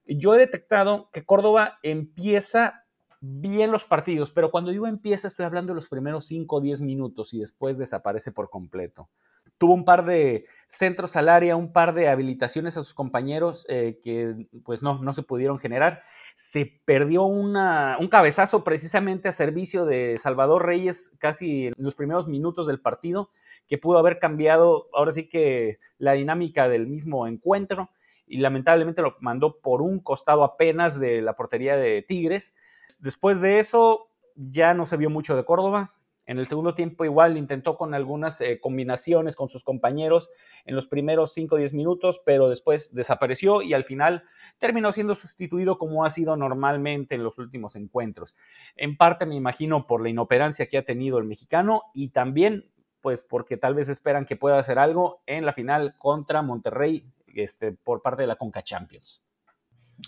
[0.05, 2.86] Yo he detectado que Córdoba empieza
[3.27, 6.81] bien los partidos, pero cuando digo empieza estoy hablando de los primeros 5 o 10
[6.81, 9.09] minutos y después desaparece por completo.
[9.57, 13.99] Tuvo un par de centros al área, un par de habilitaciones a sus compañeros eh,
[14.03, 16.01] que pues no, no se pudieron generar.
[16.35, 22.27] Se perdió una, un cabezazo precisamente a servicio de Salvador Reyes casi en los primeros
[22.27, 23.31] minutos del partido,
[23.67, 27.89] que pudo haber cambiado ahora sí que la dinámica del mismo encuentro
[28.27, 32.53] y lamentablemente lo mandó por un costado apenas de la portería de Tigres
[32.99, 35.93] Después de eso, ya no se vio mucho de Córdoba.
[36.27, 40.29] En el segundo tiempo igual intentó con algunas eh, combinaciones con sus compañeros
[40.65, 44.23] en los primeros 5 o 10 minutos, pero después desapareció y al final
[44.57, 48.35] terminó siendo sustituido como ha sido normalmente en los últimos encuentros.
[48.75, 53.23] En parte me imagino por la inoperancia que ha tenido el mexicano y también pues
[53.23, 58.01] porque tal vez esperan que pueda hacer algo en la final contra Monterrey este, por
[58.01, 59.23] parte de la Conca Champions.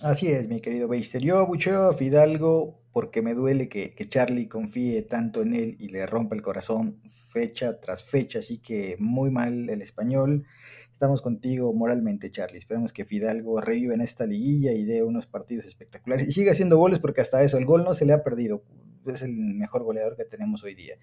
[0.02, 1.22] Así es, mi querido Beister.
[1.22, 6.06] Yo abucheo a Fidalgo porque me duele que, Charlie confíe tanto en él y le
[6.06, 10.46] rompa el corazón fecha tras fecha, así que muy mal el español.
[10.92, 12.60] Estamos contigo moralmente, Charlie.
[12.60, 16.78] Esperemos que Fidalgo reviva en esta liguilla y dé unos partidos espectaculares y siga haciendo
[16.78, 18.64] goles porque hasta eso, el gol no se le ha perdido.
[19.06, 20.96] Es el mejor goleador que tenemos hoy día.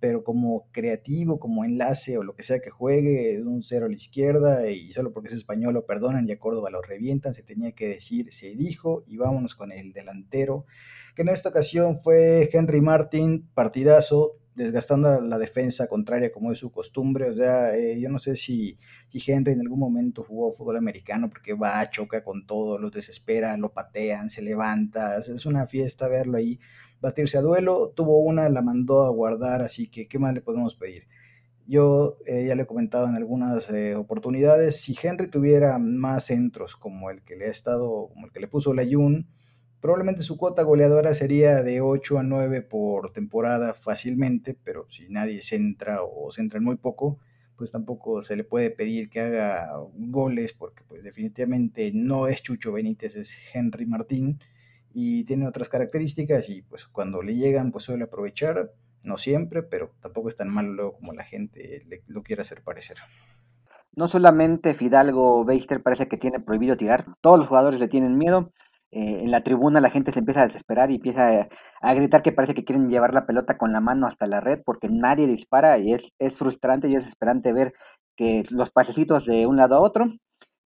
[0.00, 3.94] Pero como creativo, como enlace o lo que sea que juegue, un cero a la
[3.94, 7.72] izquierda y solo porque es español lo perdonan y a Córdoba lo revientan, se tenía
[7.72, 10.66] que decir, se dijo y vámonos con el delantero,
[11.14, 16.70] que en esta ocasión fue Henry Martin, partidazo, desgastando la defensa contraria como es su
[16.70, 17.30] costumbre.
[17.30, 18.76] O sea, eh, yo no sé si,
[19.08, 23.56] si Henry en algún momento jugó fútbol americano porque va, choca con todo, los desespera,
[23.56, 25.18] lo patean, se levanta.
[25.18, 26.58] Es una fiesta verlo ahí
[27.04, 27.92] batirse a duelo.
[27.94, 31.06] Tuvo una, la mandó a guardar, así que ¿qué más le podemos pedir?
[31.66, 36.76] Yo eh, ya le he comentado en algunas eh, oportunidades, si Henry tuviera más centros
[36.76, 39.28] como el que le ha estado, como el que le puso la Jun,
[39.84, 45.42] Probablemente su cuota goleadora sería de 8 a 9 por temporada fácilmente, pero si nadie
[45.42, 47.18] centra o centra muy poco,
[47.54, 52.72] pues tampoco se le puede pedir que haga goles, porque pues definitivamente no es Chucho
[52.72, 54.38] Benítez, es Henry Martín
[54.94, 58.70] y tiene otras características y pues cuando le llegan pues suele aprovechar,
[59.04, 62.98] no siempre, pero tampoco es tan malo como la gente lo quiere hacer parecer.
[63.96, 68.52] No solamente Fidalgo Beister parece que tiene prohibido tirar, todos los jugadores le tienen miedo
[68.96, 71.48] eh, en la tribuna la gente se empieza a desesperar y empieza
[71.80, 74.62] a, gritar que parece que quieren llevar la pelota con la mano hasta la red
[74.64, 77.74] porque nadie dispara y es, es frustrante y es desesperante ver
[78.16, 80.12] que los pasecitos de un lado a otro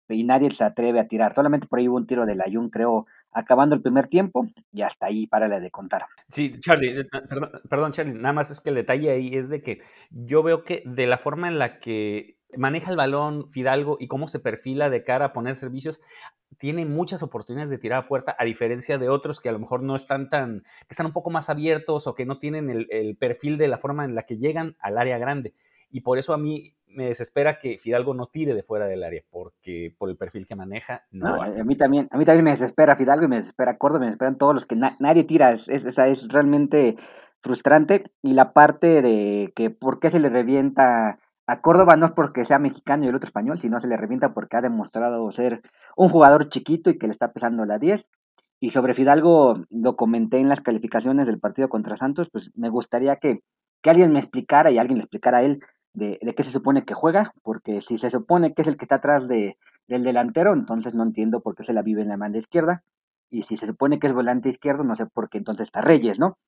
[0.09, 1.37] y nadie se atreve a tirar.
[1.37, 4.83] Solamente por ahí hubo un tiro de la Jun, creo, acabando el primer tiempo y
[4.83, 6.07] hasta ahí párale de contar.
[6.31, 9.63] Sí, Charlie, eh, perdón, perdón, Charlie, nada más es que el detalle ahí es de
[9.63, 14.09] que yo veo que de la forma en la que maneja el balón Fidalgo y
[14.09, 16.01] cómo se perfila de cara a poner servicios,
[16.59, 19.83] tiene muchas oportunidades de tirar a puerta, a diferencia de otros que a lo mejor
[19.83, 23.59] no están tan, que están un poco más abiertos o que no tienen el, perfil
[23.59, 25.53] de la forma en la que llegan al área grande.
[25.91, 29.23] Y por eso a mí me desespera que Fidalgo no tire de fuera del área,
[29.31, 32.97] porque por el perfil que maneja, no, A mí también, a mí también me desespera
[32.97, 36.29] Fidalgo y me desespera Córdoba, me desesperan todos los que nadie tira, es, es, es
[36.29, 36.97] realmente
[37.43, 38.11] frustrante.
[38.23, 42.45] Y la parte de que por qué se le revienta a Córdoba no es porque
[42.45, 45.63] sea mexicano y el otro español, sino se le revienta porque ha demostrado ser
[45.97, 48.05] un jugador chiquito y que le está pesando la 10.
[48.59, 53.17] Y sobre Fidalgo lo comenté en las calificaciones del partido contra Santos, pues me gustaría
[53.17, 53.43] que,
[53.83, 55.61] que alguien me explicara y alguien le explicara a él
[55.97, 58.85] de, de, qué se supone que juega, porque si se supone que es el que
[58.85, 59.57] está atrás de,
[59.89, 62.83] del delantero, entonces no entiendo por qué se la vive en la mano izquierda.
[63.31, 66.19] Y si se supone que es volante izquierdo, no sé por qué entonces está Reyes,
[66.19, 66.39] ¿no?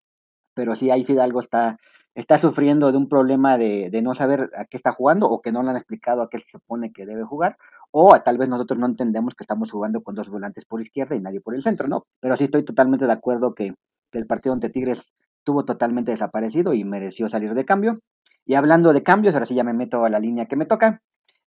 [0.54, 1.78] Pero si ahí Fidalgo está
[2.14, 5.52] está sufriendo de un problema de, de, no saber a qué está jugando o que
[5.52, 7.56] no le han explicado a qué se supone que debe jugar,
[7.90, 11.20] o tal vez nosotros no entendemos que estamos jugando con dos volantes por izquierda y
[11.20, 12.06] nadie por el centro, ¿no?
[12.20, 13.74] Pero sí estoy totalmente de acuerdo que,
[14.12, 15.02] el partido ante Tigres
[15.38, 18.00] estuvo totalmente desaparecido y mereció salir de cambio.
[18.48, 21.02] Y hablando de cambios, ahora sí ya me meto a la línea que me toca.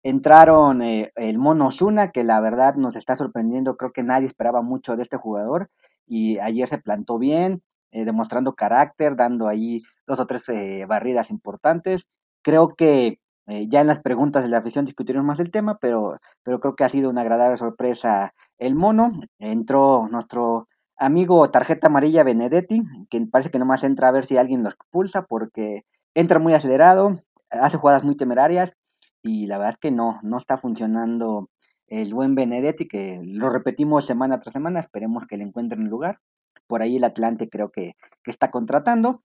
[0.02, 4.62] Entraron eh, el Mono Zuna, que la verdad nos está sorprendiendo, creo que nadie esperaba
[4.62, 5.70] mucho de este jugador
[6.08, 11.30] y ayer se plantó bien, eh, demostrando carácter, dando ahí dos o tres eh, barridas
[11.30, 12.02] importantes.
[12.42, 16.18] Creo que eh, ya en las preguntas de la afición discutiremos más el tema, pero,
[16.42, 19.12] pero creo que ha sido una agradable sorpresa el mono.
[19.38, 24.64] Entró nuestro amigo tarjeta amarilla Benedetti, que parece que nomás entra a ver si alguien
[24.64, 25.84] lo expulsa porque
[26.18, 28.72] entra muy acelerado, hace jugadas muy temerarias
[29.22, 31.48] y la verdad es que no, no está funcionando
[31.86, 36.18] el buen Benedetti, que lo repetimos semana tras semana, esperemos que le encuentren lugar
[36.68, 39.22] por ahí el Atlante creo que, está contratando.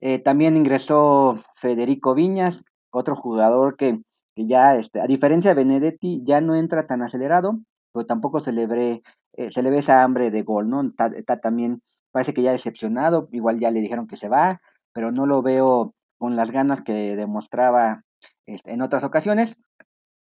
[0.00, 3.98] Eh, también ingresó Federico Viñas, otro jugador que,
[4.36, 7.58] ya, este, a diferencia de Benedetti, ya no entra tan acelerado,
[7.92, 10.82] pero tampoco se le ve, eh, esa hambre de gol, ¿no?
[11.16, 11.80] Está, también,
[12.12, 14.60] parece que ya decepcionado, igual ya le dijeron que se va,
[14.92, 18.02] pero no lo veo con las ganas que demostraba
[18.46, 19.56] este, en otras ocasiones.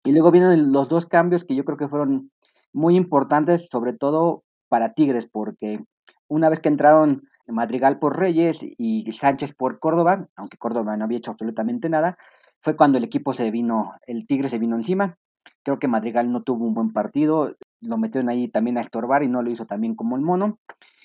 [0.04, 2.32] Y luego vienen los dos cambios que yo creo que fueron
[2.74, 5.80] muy importantes, sobre todo para Tigres, porque
[6.28, 11.18] una vez que entraron Madrigal por Reyes y Sánchez por Córdoba, aunque Córdoba no había
[11.18, 12.18] hecho absolutamente nada,
[12.62, 15.18] fue cuando el equipo se vino, el Tigre se vino encima.
[15.64, 19.28] Creo que Madrigal no tuvo un buen partido, lo metieron ahí también a estorbar y
[19.28, 20.60] no lo hizo también como el mono.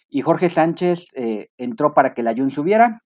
[0.09, 3.03] Y Jorge Sánchez eh, entró para que el Ayun subiera.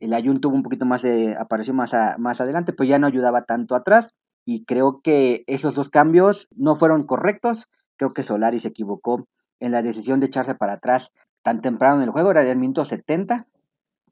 [0.00, 1.04] El Ayun tuvo un poquito más
[1.38, 4.14] apareció más, más adelante, pues ya no ayudaba tanto atrás.
[4.44, 7.68] Y creo que esos dos cambios no fueron correctos.
[7.96, 9.28] Creo que Solari se equivocó
[9.60, 11.10] en la decisión de echarse para atrás
[11.42, 13.46] tan temprano en el juego, era el minuto 70,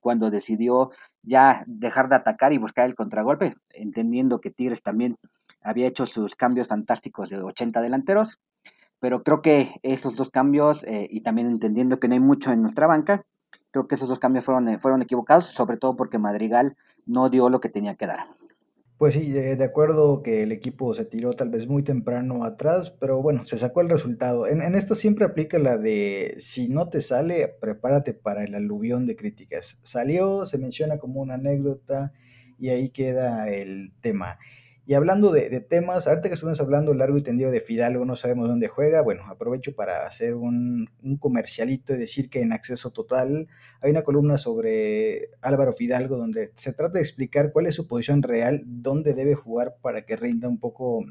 [0.00, 0.90] cuando decidió
[1.22, 5.16] ya dejar de atacar y buscar el contragolpe, entendiendo que Tigres también
[5.60, 8.38] había hecho sus cambios fantásticos de 80 delanteros,
[9.00, 12.62] pero creo que esos dos cambios, eh, y también entendiendo que no hay mucho en
[12.62, 13.24] nuestra banca,
[13.70, 16.76] creo que esos dos cambios fueron, eh, fueron equivocados, sobre todo porque Madrigal
[17.06, 18.26] no dio lo que tenía que dar.
[18.98, 23.22] Pues sí, de, acuerdo que el equipo se tiró tal vez muy temprano atrás, pero
[23.22, 24.48] bueno, se sacó el resultado.
[24.48, 29.06] En, en esto siempre aplica la de si no te sale, prepárate para el aluvión
[29.06, 29.78] de críticas.
[29.82, 32.12] Salió, se menciona como una anécdota
[32.58, 34.38] y ahí queda el tema.
[34.88, 38.48] Y hablando de, temas, ahorita que estuvimos hablando largo y tendido de Fidalgo, no sabemos
[38.48, 40.88] dónde juega, bueno, aprovecho para hacer un,
[41.20, 43.48] comercialito y decir que en Acceso Total
[43.82, 48.22] hay una columna sobre Álvaro Fidalgo donde se trata de explicar cuál es su posición
[48.22, 51.04] real, dónde debe jugar para que rinda un poco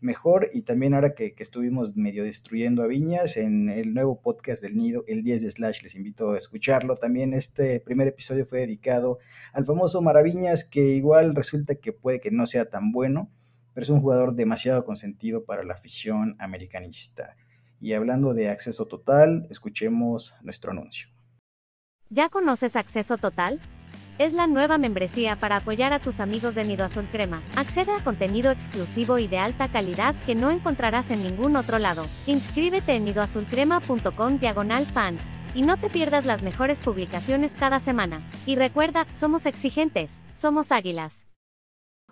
[0.00, 0.48] mejor.
[0.52, 5.04] Y también ahora que, estuvimos medio destruyendo a Viñas en el nuevo podcast del Nido,
[5.06, 6.96] el 10 de Slash, les invito a escucharlo.
[6.96, 9.18] También este primer episodio fue dedicado
[9.52, 13.30] al famoso Maraviñas, que igual resulta que puede que no sea tan bueno,
[13.74, 17.36] pero es un jugador demasiado consentido para la afición americanista.
[17.80, 21.08] Y hablando de acceso total, escuchemos nuestro anuncio.
[22.10, 23.60] ¿Ya conoces Acceso Total?
[24.18, 27.40] Es la nueva membresía para apoyar a tus amigos de Nido Azul Crema.
[27.54, 32.04] Accede a contenido exclusivo y de alta calidad que no encontrarás en ningún otro lado.
[32.26, 38.20] Inscríbete en nidoazulcrema.com diagonal fans y no te pierdas las mejores publicaciones cada semana.
[38.44, 41.28] Y recuerda, somos exigentes, somos águilas.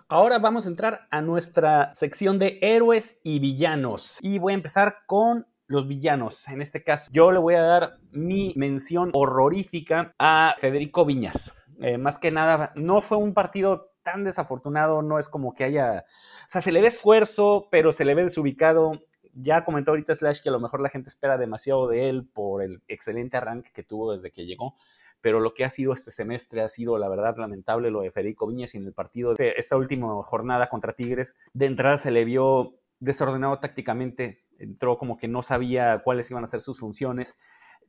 [0.07, 4.19] Ahora vamos a entrar a nuestra sección de héroes y villanos.
[4.21, 6.47] Y voy a empezar con los villanos.
[6.47, 11.56] En este caso, yo le voy a dar mi mención horrorífica a Federico Viñas.
[11.79, 16.05] Eh, más que nada, no fue un partido tan desafortunado, no es como que haya,
[16.07, 18.91] o sea, se le ve esfuerzo, pero se le ve desubicado.
[19.33, 22.63] Ya comentó ahorita Slash que a lo mejor la gente espera demasiado de él por
[22.63, 24.75] el excelente arranque que tuvo desde que llegó,
[25.21, 28.47] pero lo que ha sido este semestre ha sido, la verdad, lamentable lo de Federico
[28.47, 31.35] Viñas en el partido de esta última jornada contra Tigres.
[31.53, 36.47] De entrada se le vio desordenado tácticamente, entró como que no sabía cuáles iban a
[36.47, 37.37] ser sus funciones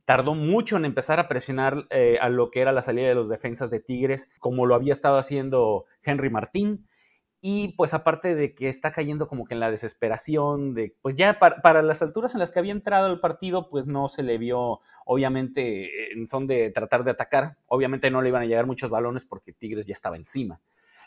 [0.09, 3.29] tardó mucho en empezar a presionar eh, a lo que era la salida de los
[3.29, 6.87] defensas de Tigres, como lo había estado haciendo Henry Martín.
[7.41, 11.37] Y pues aparte de que está cayendo como que en la desesperación de, pues ya
[11.37, 14.79] para, las alturas en las que había entrado el partido, pues no se le vio,
[15.05, 17.57] obviamente, en son de tratar de atacar.
[17.67, 20.59] Obviamente no le iban a llegar muchos balones porque Tigres ya estaba encima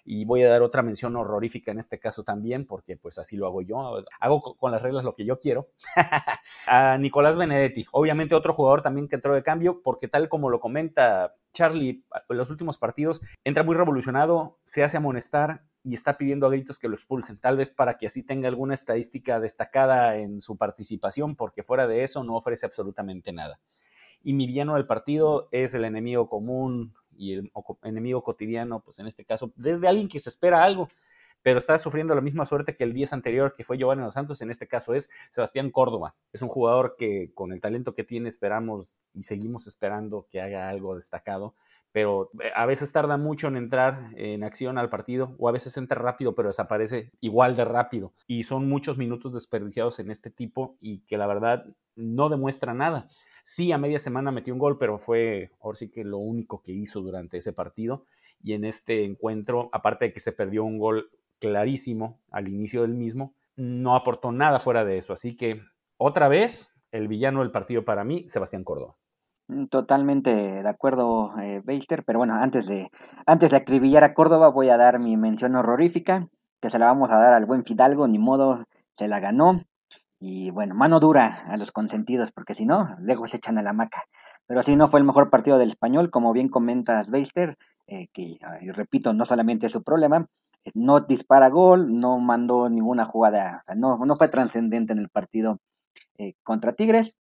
[0.05, 3.47] y voy a dar otra mención horrorífica en este caso también, porque pues así lo
[3.47, 5.69] hago yo, hago con las reglas lo que yo quiero,
[6.67, 10.61] a Nicolás Benedetti, obviamente otro jugador también que entró de cambio, porque tal como lo
[10.61, 16.47] comenta Charlie en los últimos partidos, entra muy revolucionado, se hace amonestar y está pidiendo
[16.47, 20.41] a gritos que lo expulsen, tal vez para que así tenga alguna estadística destacada en
[20.41, 23.61] su participación, porque fuera de eso no ofrece absolutamente nada.
[24.25, 29.07] Y mi villano del partido es el enemigo común, y el enemigo cotidiano, pues en
[29.07, 30.89] este caso, desde alguien que se espera algo,
[31.43, 34.41] pero está sufriendo la misma suerte que el 10 anterior, que fue Giovanni Dos Santos,
[34.43, 36.15] en este caso es Sebastián Córdoba.
[36.33, 40.69] Es un jugador que con el talento que tiene esperamos y seguimos esperando que haga
[40.69, 41.55] algo destacado,
[41.91, 45.77] pero eh, a veces tarda mucho en entrar en acción al partido o a veces
[45.77, 50.77] entra rápido pero desaparece igual de rápido y son muchos minutos desperdiciados en este tipo
[50.81, 53.09] y que la verdad no demuestra nada.
[53.43, 56.73] Sí, a media semana metió un gol, pero fue ahora sí que lo único que
[56.73, 58.05] hizo durante ese partido.
[58.43, 62.95] Y en este encuentro, aparte de que se perdió un gol clarísimo al inicio del
[62.95, 65.13] mismo, no aportó nada fuera de eso.
[65.13, 65.61] Así que
[65.97, 68.97] otra vez, el villano del partido para mí, Sebastián Córdoba.
[69.49, 71.63] Mm, totalmente de acuerdo, eh,
[72.07, 72.91] pero bueno, antes de,
[73.27, 76.29] antes de acribillar a Córdoba voy a dar mi mención horrorífica,
[76.61, 78.65] que se la vamos a dar al buen Fidalgo, ni modo,
[78.97, 79.65] se la ganó.
[80.25, 83.73] Y bueno, mano dura a los consentidos, porque si no, luego se echan a la
[83.73, 84.05] maca.
[84.47, 87.59] Pero si no fue el mejor partido del español, como bien comentas, Beister,
[87.89, 88.39] eh, que,
[88.73, 90.29] repito, no solamente es su problema,
[90.75, 95.09] no dispara gol, no mandó ninguna jugada, o sea, no, no fue trascendente en el
[95.09, 95.59] partido
[96.19, 97.13] eh, contra Tigres.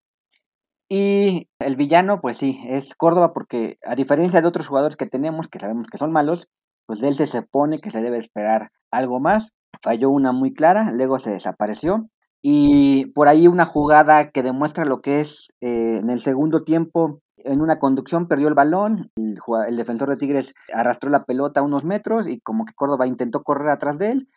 [0.88, 5.48] Y el villano, pues sí, es Córdoba, porque a diferencia de otros jugadores que tenemos,
[5.48, 6.46] que sabemos que son malos,
[6.86, 9.50] pues de él se supone que se debe esperar algo más.
[9.82, 12.08] Falló una muy clara, luego se desapareció
[12.42, 17.20] y por ahí una jugada que demuestra lo que es eh, en el segundo tiempo,
[17.36, 22.28] en una conducción perdió el balón, el, defensor de Tigres arrastró la pelota unos metros
[22.28, 24.28] y como que Córdoba intentó correr atrás de él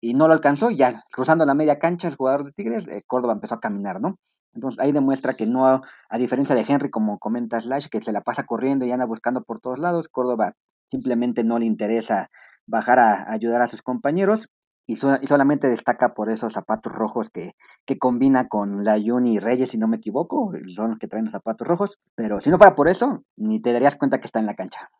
[0.00, 3.34] y no lo alcanzó, ya cruzando la media cancha el jugador de Tigres, eh, Córdoba
[3.34, 4.18] empezó a caminar, ¿no?
[4.54, 8.22] Entonces ahí demuestra que no, a diferencia de Henry, como comenta Slash, que se la
[8.22, 10.54] pasa corriendo y anda buscando por todos lados, Córdoba
[10.90, 12.28] simplemente no le interesa
[12.66, 14.48] bajar a ayudar a sus compañeros
[14.86, 17.54] y, solamente destaca por esos zapatos rojos que,
[17.86, 21.32] que combina con la Juni Reyes, si no me equivoco, son los que traen los
[21.32, 24.46] zapatos rojos, pero si no fuera por eso, ni te darías cuenta que está en
[24.46, 24.90] la cancha.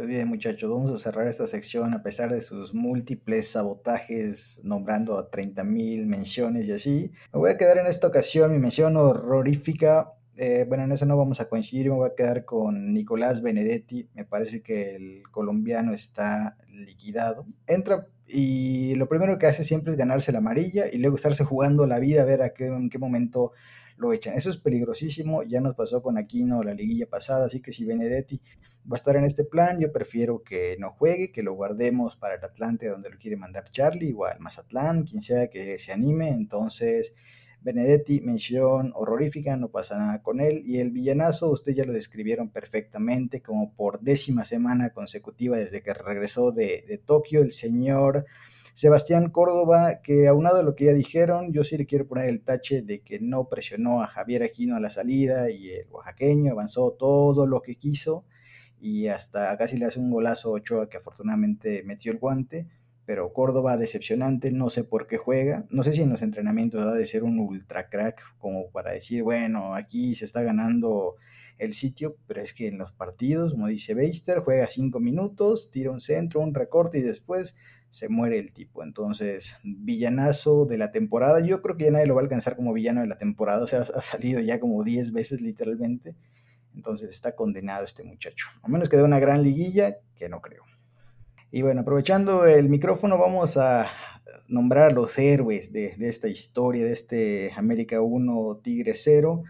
[0.00, 5.18] Pues bien, muchachos, vamos a cerrar esta sección a pesar de sus múltiples sabotajes, nombrando
[5.18, 7.12] a 30.000 menciones y así.
[7.34, 11.18] Me voy a quedar en esta ocasión, mi mención horrorífica Eh, bueno, en eso no
[11.18, 14.08] vamos a coincidir, me voy a quedar con Nicolás Benedetti.
[14.14, 17.44] Me parece que el colombiano está liquidado.
[17.66, 21.86] Entra y lo primero que hace siempre es ganarse la amarilla y luego estarse jugando
[21.86, 23.52] la vida a ver a qué, en qué momento
[23.96, 24.34] lo echan.
[24.34, 28.40] Eso es peligrosísimo, ya nos pasó con Aquino la liguilla pasada, así que si Benedetti
[28.90, 32.36] va a estar en este plan, yo prefiero que no juegue, que lo guardemos para
[32.36, 36.30] el Atlante donde lo quiere mandar Charlie o al Mazatlán, quien sea que se anime,
[36.30, 37.14] entonces
[37.62, 40.62] Benedetti, mención horrorífica, no pasa nada con él.
[40.64, 45.94] Y el villanazo, ustedes ya lo describieron perfectamente, como por décima semana consecutiva desde que
[45.94, 48.26] regresó de, de Tokio, el señor
[48.74, 52.42] Sebastián Córdoba, que aunado a lo que ya dijeron, yo sí le quiero poner el
[52.42, 56.92] tache de que no presionó a Javier Aquino a la salida y el oaxaqueño avanzó
[56.92, 58.24] todo lo que quiso
[58.80, 62.68] y hasta casi le hace un golazo a Ochoa que afortunadamente metió el guante
[63.10, 66.94] pero Córdoba decepcionante, no sé por qué juega, no sé si en los entrenamientos ha
[66.94, 71.16] de ser un ultra crack como para decir, bueno, aquí se está ganando
[71.58, 75.90] el sitio, pero es que en los partidos, como dice Beister, juega cinco minutos, tira
[75.90, 77.56] un centro, un recorte y después
[77.88, 78.84] se muere el tipo.
[78.84, 82.72] Entonces, villanazo de la temporada, yo creo que ya nadie lo va a alcanzar como
[82.72, 86.14] villano de la temporada, o sea, ha salido ya como 10 veces literalmente,
[86.76, 90.62] entonces está condenado este muchacho, a menos que dé una gran liguilla, que no creo.
[91.52, 93.88] Y bueno, aprovechando el micrófono, vamos a
[94.48, 99.42] nombrar los héroes de, esta historia, de este América 1 Tigre 0.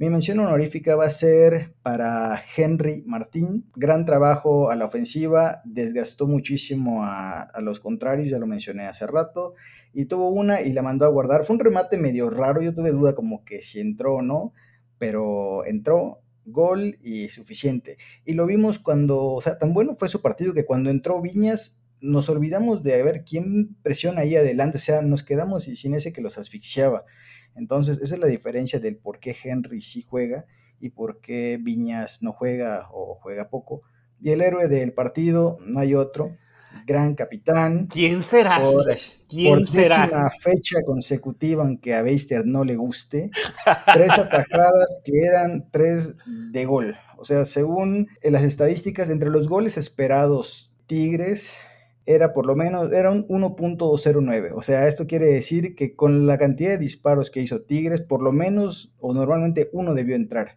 [0.00, 3.70] Mi mención honorífica va a ser para Henry Martín.
[3.76, 9.06] Gran trabajo a la ofensiva, desgastó muchísimo a, a, los contrarios, ya lo mencioné hace
[9.06, 9.54] rato,
[9.92, 11.44] y tuvo una y la mandó a guardar.
[11.44, 14.52] Fue un remate medio raro, yo tuve duda como que si entró o no,
[14.98, 17.98] pero entró gol y suficiente.
[18.24, 21.78] Y lo vimos cuando, o sea, tan bueno fue su partido que cuando entró Viñas
[22.00, 26.20] nos olvidamos de ver quién presiona ahí adelante, o sea, nos quedamos sin ese que
[26.20, 27.04] los asfixiaba.
[27.54, 30.46] Entonces, esa es la diferencia del por qué Henry sí juega
[30.78, 33.82] y por qué Viñas no juega o juega poco.
[34.20, 36.36] Y el héroe del partido, no hay otro,
[36.86, 37.86] gran capitán.
[37.86, 38.60] ¿Quién será?
[38.60, 38.86] Por,
[39.28, 40.30] ¿Quién será?
[40.40, 43.30] fecha consecutiva, aunque a Beister no le guste,
[43.92, 46.96] tres atajadas que eran tres de gol.
[47.18, 51.66] O sea, según las estadísticas, entre los goles esperados, Tigres
[52.06, 54.52] era por lo menos, era un 1.09.
[54.54, 58.22] O sea, esto quiere decir que con la cantidad de disparos que hizo Tigres, por
[58.22, 60.56] lo menos o normalmente uno debió entrar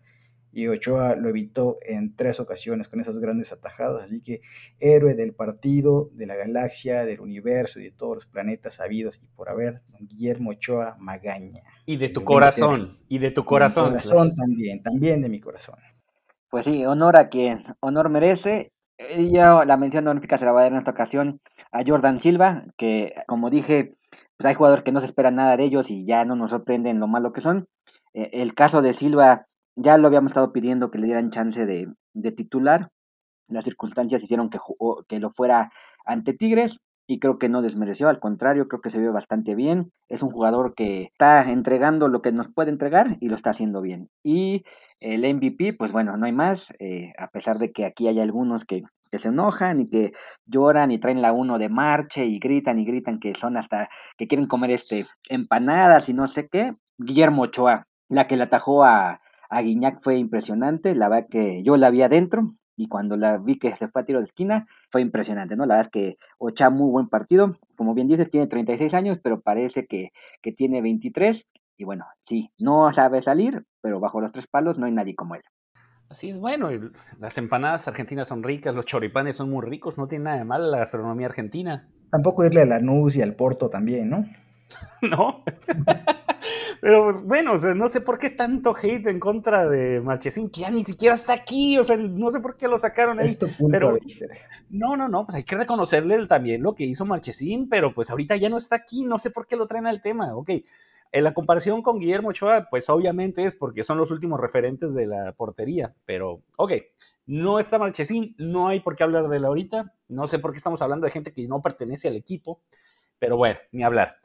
[0.51, 4.41] y Ochoa lo evitó en tres ocasiones con esas grandes atajadas, así que
[4.79, 9.27] héroe del partido, de la galaxia, del universo y de todos los planetas habidos y
[9.27, 11.61] por haber, Guillermo Ochoa Magaña.
[11.85, 13.85] Y de tu corazón, y de tu corazón.
[13.85, 15.75] De corazón también, también de mi corazón.
[16.49, 18.71] Pues sí, honor a quien honor merece.
[19.17, 21.39] Y ya la mención honorífica se la va a dar en esta ocasión
[21.71, 23.93] a Jordan Silva, que como dije,
[24.37, 26.99] pues hay jugadores que no se esperan nada de ellos y ya no nos sorprenden
[26.99, 27.67] lo malo que son.
[28.13, 29.45] Eh, el caso de Silva
[29.75, 32.89] ya lo habíamos estado pidiendo que le dieran chance de, de titular.
[33.47, 34.59] Las circunstancias hicieron que,
[35.07, 35.71] que lo fuera
[36.05, 36.77] ante Tigres
[37.09, 39.91] y creo que no desmereció, al contrario, creo que se ve bastante bien.
[40.09, 43.81] Es un jugador que está entregando lo que nos puede entregar y lo está haciendo
[43.81, 44.09] bien.
[44.23, 44.63] Y
[44.99, 48.63] el MVP, pues bueno, no hay más, eh, a pesar de que aquí hay algunos
[48.63, 50.11] que, que, se enojan y que
[50.45, 54.27] lloran y traen la uno de marcha y gritan y gritan que son hasta que
[54.27, 56.75] quieren comer este empanadas y no sé qué.
[56.99, 61.75] Guillermo Ochoa, la que le atajó a, a Guiñac fue impresionante, la verdad que yo
[61.77, 65.01] la vi adentro y cuando la vi que se fue a tiro de esquina fue
[65.01, 65.65] impresionante, ¿no?
[65.65, 69.41] La verdad es que Ocha muy buen partido, como bien dices, tiene 36 años, pero
[69.41, 71.45] parece que, que tiene 23
[71.77, 75.35] y bueno, sí, no sabe salir, pero bajo los tres palos no hay nadie como
[75.35, 75.41] él.
[76.09, 76.69] Así es, bueno,
[77.19, 80.71] las empanadas argentinas son ricas, los choripanes son muy ricos, no tiene nada de mal
[80.71, 81.87] la gastronomía argentina.
[82.11, 84.25] Tampoco irle a la Lanús y al Porto también, ¿no?
[85.01, 85.43] no.
[86.81, 90.49] Pero pues bueno, o sea, no sé por qué tanto hate en contra de Marchesín,
[90.49, 93.25] que ya ni siquiera está aquí, o sea, no sé por qué lo sacaron ahí.
[93.25, 93.97] Esto pero,
[94.69, 98.35] no, no, no, pues hay que reconocerle también lo que hizo Marchesín, pero pues ahorita
[98.35, 100.51] ya no está aquí, no sé por qué lo traen al tema, ok.
[101.11, 105.07] En la comparación con Guillermo Ochoa, pues obviamente es porque son los últimos referentes de
[105.07, 106.73] la portería, pero ok,
[107.25, 110.57] no está Marchesín, no hay por qué hablar de él ahorita, no sé por qué
[110.57, 112.61] estamos hablando de gente que no pertenece al equipo,
[113.17, 114.17] pero bueno, ni hablar.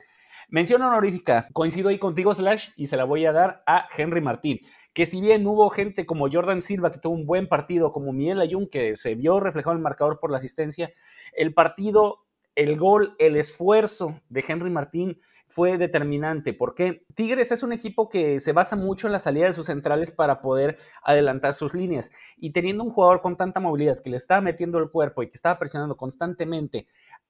[0.49, 4.61] Mención honorífica, coincido ahí contigo, Slash, y se la voy a dar a Henry Martín,
[4.93, 8.41] que si bien hubo gente como Jordan Silva, que tuvo un buen partido, como Miguel
[8.41, 10.93] Ayun, que se vio reflejado en el marcador por la asistencia,
[11.33, 12.25] el partido,
[12.55, 16.53] el gol, el esfuerzo de Henry Martín fue determinante.
[16.53, 20.11] porque Tigres es un equipo que se basa mucho en la salida de sus centrales
[20.11, 22.11] para poder adelantar sus líneas.
[22.37, 25.37] Y teniendo un jugador con tanta movilidad que le estaba metiendo el cuerpo y que
[25.37, 26.87] estaba presionando constantemente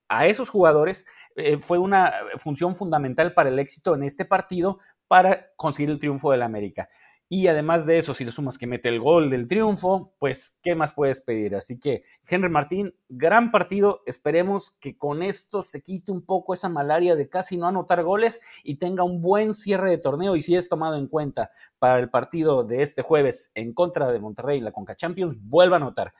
[0.08, 1.04] a esos jugadores,
[1.36, 6.30] eh, fue una función fundamental para el éxito en este partido para conseguir el triunfo
[6.30, 6.88] del América.
[7.36, 10.76] Y además de eso, si le sumas que mete el gol del triunfo, pues, ¿qué
[10.76, 11.56] más puedes pedir?
[11.56, 14.02] Así que, Henry Martín, gran partido.
[14.06, 18.38] Esperemos que con esto se quite un poco esa malaria de casi no anotar goles
[18.62, 20.36] y tenga un buen cierre de torneo.
[20.36, 24.20] Y si es tomado en cuenta para el partido de este jueves en contra de
[24.20, 26.14] Monterrey, la Conca Champions, vuelva a anotar.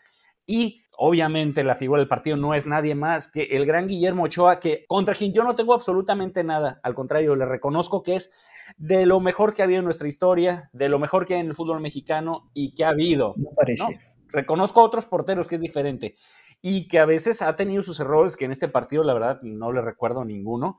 [0.47, 4.59] Y obviamente la figura del partido no es nadie más que el gran Guillermo Ochoa,
[4.59, 6.81] que contra quien yo no tengo absolutamente nada.
[6.83, 8.33] Al contrario, le reconozco que es
[8.77, 11.49] de lo mejor que ha habido en nuestra historia, de lo mejor que hay en
[11.49, 13.35] el fútbol mexicano y que ha habido.
[13.37, 14.01] No parece.
[14.29, 16.17] Reconozco a otros porteros que es diferente
[16.61, 19.73] y que a veces ha tenido sus errores, que en este partido la verdad no
[19.73, 20.79] le recuerdo ninguno,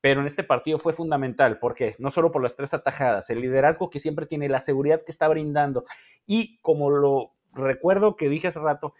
[0.00, 3.90] pero en este partido fue fundamental, porque no solo por las tres atajadas, el liderazgo
[3.90, 5.84] que siempre tiene, la seguridad que está brindando
[6.26, 8.94] y como lo recuerdo que dije hace rato,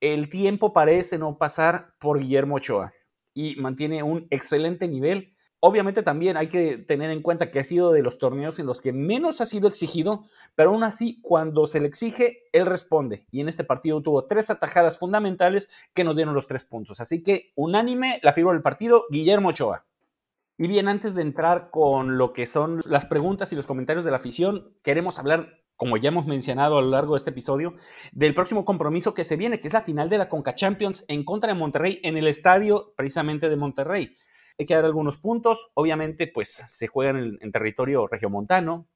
[0.00, 2.92] el tiempo parece no pasar por Guillermo Ochoa
[3.34, 5.34] y mantiene un excelente nivel.
[5.62, 8.80] Obviamente también hay que tener en cuenta que ha sido de los torneos en los
[8.80, 13.26] que menos ha sido exigido, pero aún así cuando se le exige, él responde.
[13.30, 16.98] Y en este partido tuvo tres atajadas fundamentales que nos dieron los tres puntos.
[17.00, 19.84] Así que unánime la figura del partido, Guillermo Ochoa.
[20.56, 24.10] Y bien, antes de entrar con lo que son las preguntas y los comentarios de
[24.10, 27.72] la afición, queremos hablar como ya hemos mencionado a lo largo de este episodio,
[28.12, 31.24] del próximo compromiso que se viene, que es la final de la Conca Champions en
[31.24, 34.14] contra de Monterrey en el estadio precisamente de Monterrey.
[34.60, 38.86] Hay que dar algunos puntos, obviamente pues se juega en, en territorio regiomontano,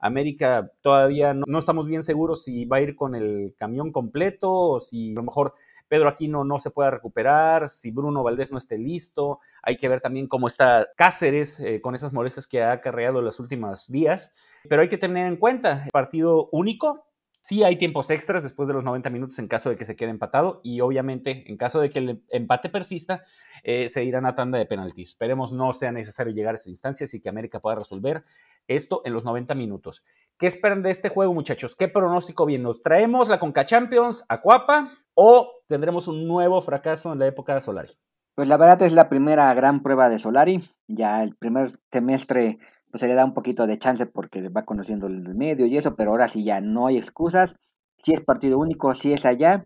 [0.00, 4.80] América todavía no, estamos bien seguros si va a ir con el camión completo o
[4.80, 5.52] si a lo mejor
[5.88, 9.40] Pedro Aquino no se pueda recuperar, si Bruno Valdés no esté listo.
[9.62, 13.26] Hay que ver también cómo está Cáceres eh, con esas molestias que ha acarreado en
[13.26, 14.32] los últimos días.
[14.68, 17.09] Pero hay que tener en cuenta, partido único,
[17.42, 20.10] Sí hay tiempos extras después de los 90 minutos en caso de que se quede
[20.10, 23.22] empatado y obviamente en caso de que el empate persista
[23.64, 25.10] eh, se irán a tanda de penaltis.
[25.10, 28.24] Esperemos no sea necesario llegar a esas instancias y que América pueda resolver
[28.68, 30.04] esto en los 90 minutos.
[30.38, 31.74] ¿Qué esperan de este juego muchachos?
[31.74, 32.62] ¿Qué pronóstico bien?
[32.62, 37.54] ¿Nos traemos la Conca Champions a Cuapa o tendremos un nuevo fracaso en la época
[37.54, 37.92] de Solari?
[38.34, 40.70] Pues la verdad es la primera gran prueba de Solari.
[40.88, 42.58] Ya el primer semestre
[42.90, 45.94] pues se le da un poquito de chance porque va conociendo el medio y eso,
[45.96, 47.54] pero ahora sí ya no hay excusas.
[48.02, 49.64] Si es partido único, si es allá,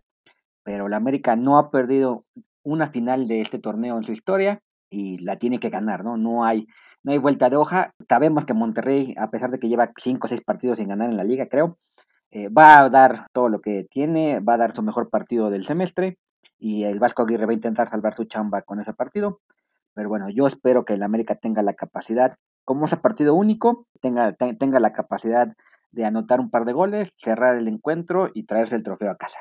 [0.63, 2.25] pero la América no ha perdido
[2.63, 4.59] una final de este torneo en su historia
[4.89, 6.17] y la tiene que ganar, ¿no?
[6.17, 6.67] No hay,
[7.03, 7.93] no hay vuelta de hoja.
[8.09, 11.17] Sabemos que Monterrey, a pesar de que lleva cinco o seis partidos sin ganar en
[11.17, 11.77] la liga, creo,
[12.31, 15.65] eh, va a dar todo lo que tiene, va a dar su mejor partido del
[15.65, 16.17] semestre
[16.57, 19.39] y el Vasco Aguirre va a intentar salvar su chamba con ese partido.
[19.93, 24.33] Pero bueno, yo espero que el América tenga la capacidad como ese partido único, tenga,
[24.33, 25.55] tenga la capacidad
[25.91, 29.39] de anotar un par de goles, cerrar el encuentro y traerse el trofeo a casa.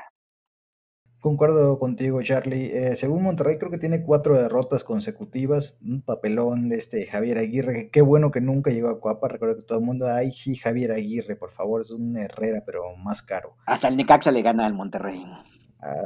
[1.25, 2.66] Concuerdo contigo, Charlie.
[2.66, 5.79] Eh, según Monterrey, creo que tiene cuatro derrotas consecutivas.
[5.83, 7.89] Un papelón de este Javier Aguirre.
[7.91, 9.29] Qué bueno que nunca llegó a Cuapa.
[9.29, 12.95] Recuerdo que todo el mundo, ay, sí, Javier Aguirre, por favor, es un Herrera, pero
[13.03, 13.57] más caro.
[13.64, 15.25] Hasta el Necaxa le gana al Monterrey.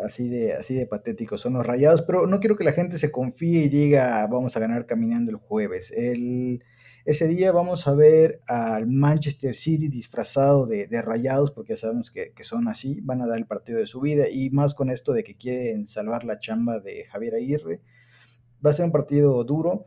[0.05, 3.11] Así de, así de patéticos son los rayados, pero no quiero que la gente se
[3.11, 5.91] confíe y diga, vamos a ganar caminando el jueves.
[5.91, 6.63] El
[7.05, 12.33] ese día vamos a ver al Manchester City disfrazado de, rayados, porque ya sabemos que,
[12.43, 15.25] son así, van a dar el partido de su vida, y más con esto de
[15.25, 17.81] que quieren salvar la chamba de Javier Aguirre.
[18.65, 19.87] Va a ser un partido duro.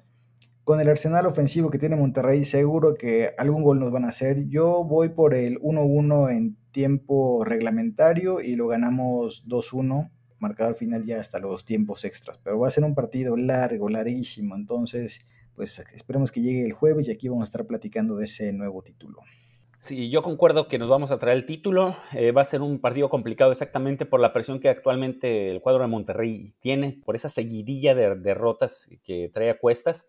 [0.63, 4.47] Con el arsenal ofensivo que tiene Monterrey, seguro que algún gol nos van a hacer.
[4.47, 11.03] Yo voy por el 1-1 en tiempo reglamentario y lo ganamos 2-1 marcado al final
[11.03, 12.39] ya hasta los tiempos extras.
[12.39, 14.55] Pero va a ser un partido largo, larguísimo.
[14.55, 15.21] Entonces,
[15.55, 18.81] pues esperemos que llegue el jueves y aquí vamos a estar platicando de ese nuevo
[18.81, 19.21] título.
[19.79, 21.95] Sí, yo concuerdo que nos vamos a traer el título.
[22.13, 25.81] Eh, va a ser un partido complicado exactamente por la presión que actualmente el cuadro
[25.81, 30.07] de Monterrey tiene, por esa seguidilla de derrotas que trae a cuestas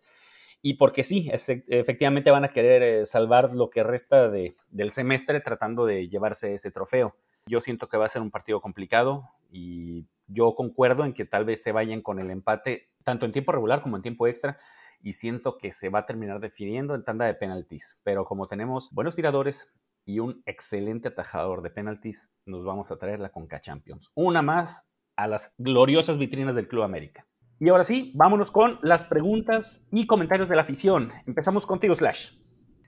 [0.65, 5.41] y porque sí, efectivamente van a querer eh, salvar lo que resta de, del semestre
[5.41, 7.17] tratando de llevarse ese trofeo.
[7.47, 11.45] Yo siento que va a ser un partido complicado y yo concuerdo en que tal
[11.45, 14.57] vez se vayan con el empate tanto en tiempo regular como en tiempo extra
[15.03, 18.01] y siento que se va a terminar definiendo en tanda de penaltis.
[18.05, 19.73] Pero como tenemos buenos tiradores
[20.05, 24.11] y un excelente atajador de penaltis, nos vamos a traer la Conca Champions.
[24.15, 27.27] Una más a las gloriosas vitrinas del Club América.
[27.61, 31.13] Y ahora sí, vámonos con las preguntas y comentarios de la afición.
[31.27, 32.33] Empezamos contigo, Slash.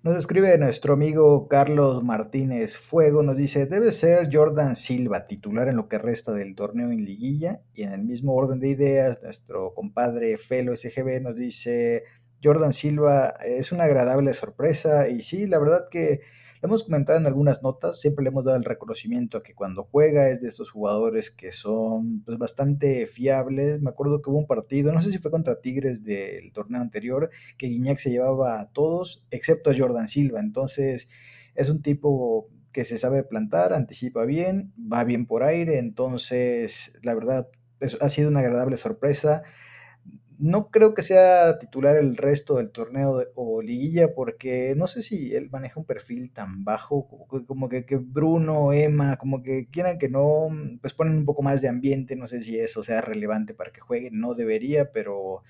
[0.05, 5.77] Nos escribe nuestro amigo Carlos Martínez Fuego, nos dice, debe ser Jordan Silva titular en
[5.77, 9.73] lo que resta del torneo en liguilla y en el mismo orden de ideas, nuestro
[9.73, 12.05] compadre Felo SGB nos dice,
[12.43, 16.21] Jordan Silva es una agradable sorpresa y sí, la verdad que
[16.65, 20.29] hemos comentado en algunas notas, siempre le hemos dado el reconocimiento a que cuando juega
[20.29, 23.83] es de estos jugadores que son pues, bastante fiables.
[23.83, 27.31] Me acuerdo que hubo un partido, no sé si fue contra Tigres del torneo anterior,
[27.59, 30.41] que Guiñac se llevaba a todos, excepto a Jordan Silva.
[30.41, 31.09] Entonces
[31.55, 37.15] es un tipo que se sabe plantar, anticipa bien, va bien por aire, entonces la
[37.15, 37.49] verdad
[38.01, 39.43] ha sido una agradable sorpresa.
[40.39, 45.35] No creo que sea titular el resto del torneo o liguilla porque no sé si
[45.35, 47.07] él maneja un perfil tan bajo
[47.47, 50.49] como, que, que, Bruno, Emma, como que quieran que no,
[50.81, 53.81] pues ponen un poco más de ambiente, no sé si eso sea relevante para que
[53.81, 55.43] juegue, no debería, pero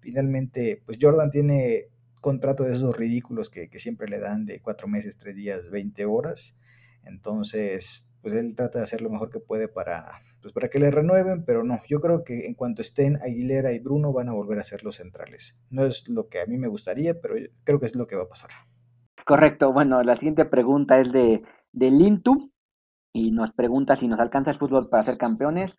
[0.00, 1.88] finalmente pues Jordan tiene
[2.20, 6.04] contrato de esos ridículos que, que siempre le dan de cuatro meses, tres días, 20
[6.06, 6.58] horas,
[7.04, 10.90] entonces pues él trata de hacer lo mejor que puede para, pues para que le
[10.90, 14.58] renueven, pero no, yo creo que en cuanto estén Aguilera y Bruno van a volver
[14.58, 15.58] a ser los centrales.
[15.70, 18.24] No es lo que a mí me gustaría, pero creo que es lo que va
[18.24, 18.50] a pasar.
[19.24, 22.50] Correcto, bueno, la siguiente pregunta es de, de Lintu
[23.12, 25.78] y nos pregunta si nos alcanza el fútbol para ser campeones.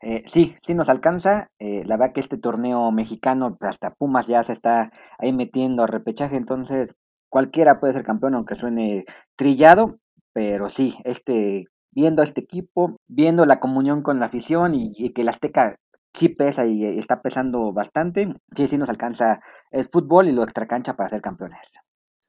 [0.00, 1.50] Eh, sí, sí nos alcanza.
[1.58, 5.82] Eh, la verdad que este torneo mexicano, pues, hasta Pumas ya se está ahí metiendo
[5.82, 6.94] a repechaje, entonces
[7.28, 9.04] cualquiera puede ser campeón, aunque suene
[9.36, 9.98] trillado,
[10.32, 15.22] pero sí, este viendo a este equipo, viendo la comunión con la afición y, que
[15.22, 15.76] el Azteca
[16.14, 20.94] sí pesa y, está pesando bastante, sí, sí nos alcanza el fútbol y lo extracancha
[20.94, 21.58] para ser campeones.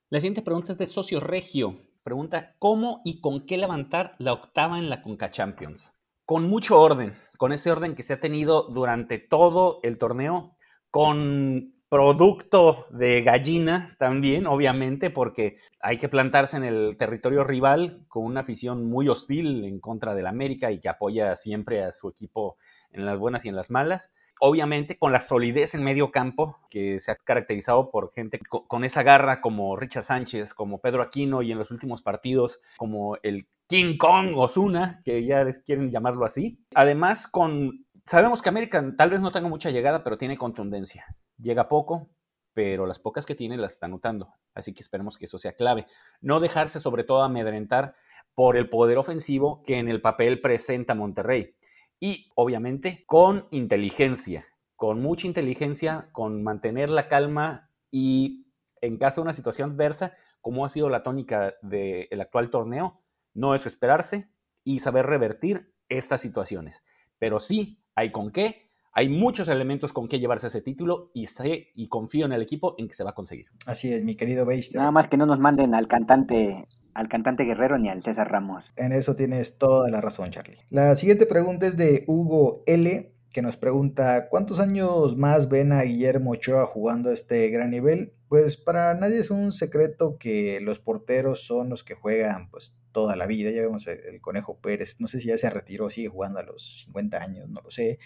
[0.10, 1.82] La siguiente pregunta es de Socio Regio.
[2.04, 5.94] Pregunta, ¿cómo y con qué levantar la octava en la Conca Champions?
[6.26, 10.56] Con mucho orden, con ese orden que se ha tenido durante todo el torneo,
[10.90, 18.26] con producto de gallina también, obviamente, porque hay que plantarse en el territorio rival con
[18.26, 22.58] una afición muy hostil en contra del América y que apoya siempre a su equipo
[22.92, 24.14] en las buenas y en las malas.
[24.40, 29.04] Obviamente con la solidez en medio campo, que se ha caracterizado por gente con esa
[29.04, 33.98] garra como Richard Sánchez, como Pedro Aquino y en los últimos partidos como el King
[33.98, 36.60] Kong Osuna, que ya les quieren llamarlo así.
[36.74, 41.06] Además con Sabemos que América tal vez no tenga mucha llegada, pero tiene contundencia.
[41.40, 42.10] Llega poco,
[42.54, 44.34] pero las pocas que tiene las está notando.
[44.54, 45.86] Así que esperemos que eso sea clave.
[46.22, 47.94] No dejarse sobre todo amedrentar
[48.36, 51.56] por el poder ofensivo que en el papel presenta Monterrey.
[52.00, 58.48] Y obviamente con inteligencia, con mucha inteligencia, con mantener la calma y
[58.82, 63.02] en caso de una situación adversa, como ha sido la tónica del actual torneo,
[63.34, 64.32] no es esperarse
[64.64, 66.84] y saber revertir estas situaciones.
[67.18, 71.70] Pero sí hay con qué, hay muchos elementos con qué llevarse ese título y sé
[71.76, 73.48] y confío en el equipo en que se va a conseguir.
[73.66, 74.80] Así es, mi querido Beister.
[74.80, 78.66] Nada más que no nos manden al cantante al cantante Guerrero ni al César Ramos.
[78.76, 80.58] En eso tienes toda la razón, Charlie.
[80.70, 85.84] La siguiente pregunta es de Hugo L, que nos pregunta, ¿cuántos años más ven a
[85.84, 88.14] Guillermo Ochoa jugando a este gran nivel?
[88.30, 93.16] Pues para nadie es un secreto que los porteros son los que juegan pues toda
[93.16, 93.52] la vida.
[93.52, 96.84] Ya vemos el, Conejo Pérez, no sé si ya se retiró, sigue jugando a los
[96.86, 98.00] 50 años, no lo sé.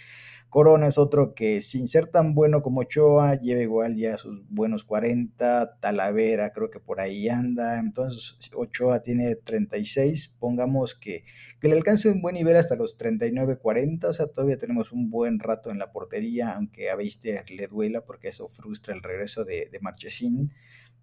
[0.49, 4.84] Corona es otro que sin ser tan bueno como Ochoa, lleva igual ya sus buenos
[4.84, 11.24] 40, Talavera creo que por ahí anda, entonces Ochoa tiene 36, pongamos que,
[11.59, 15.09] que le alcance un buen nivel hasta los 39, 40, o sea, todavía tenemos un
[15.09, 19.45] buen rato en la portería, aunque a Beister le duela porque eso frustra el regreso
[19.45, 19.80] de, de
[20.14, 20.51] Marchesín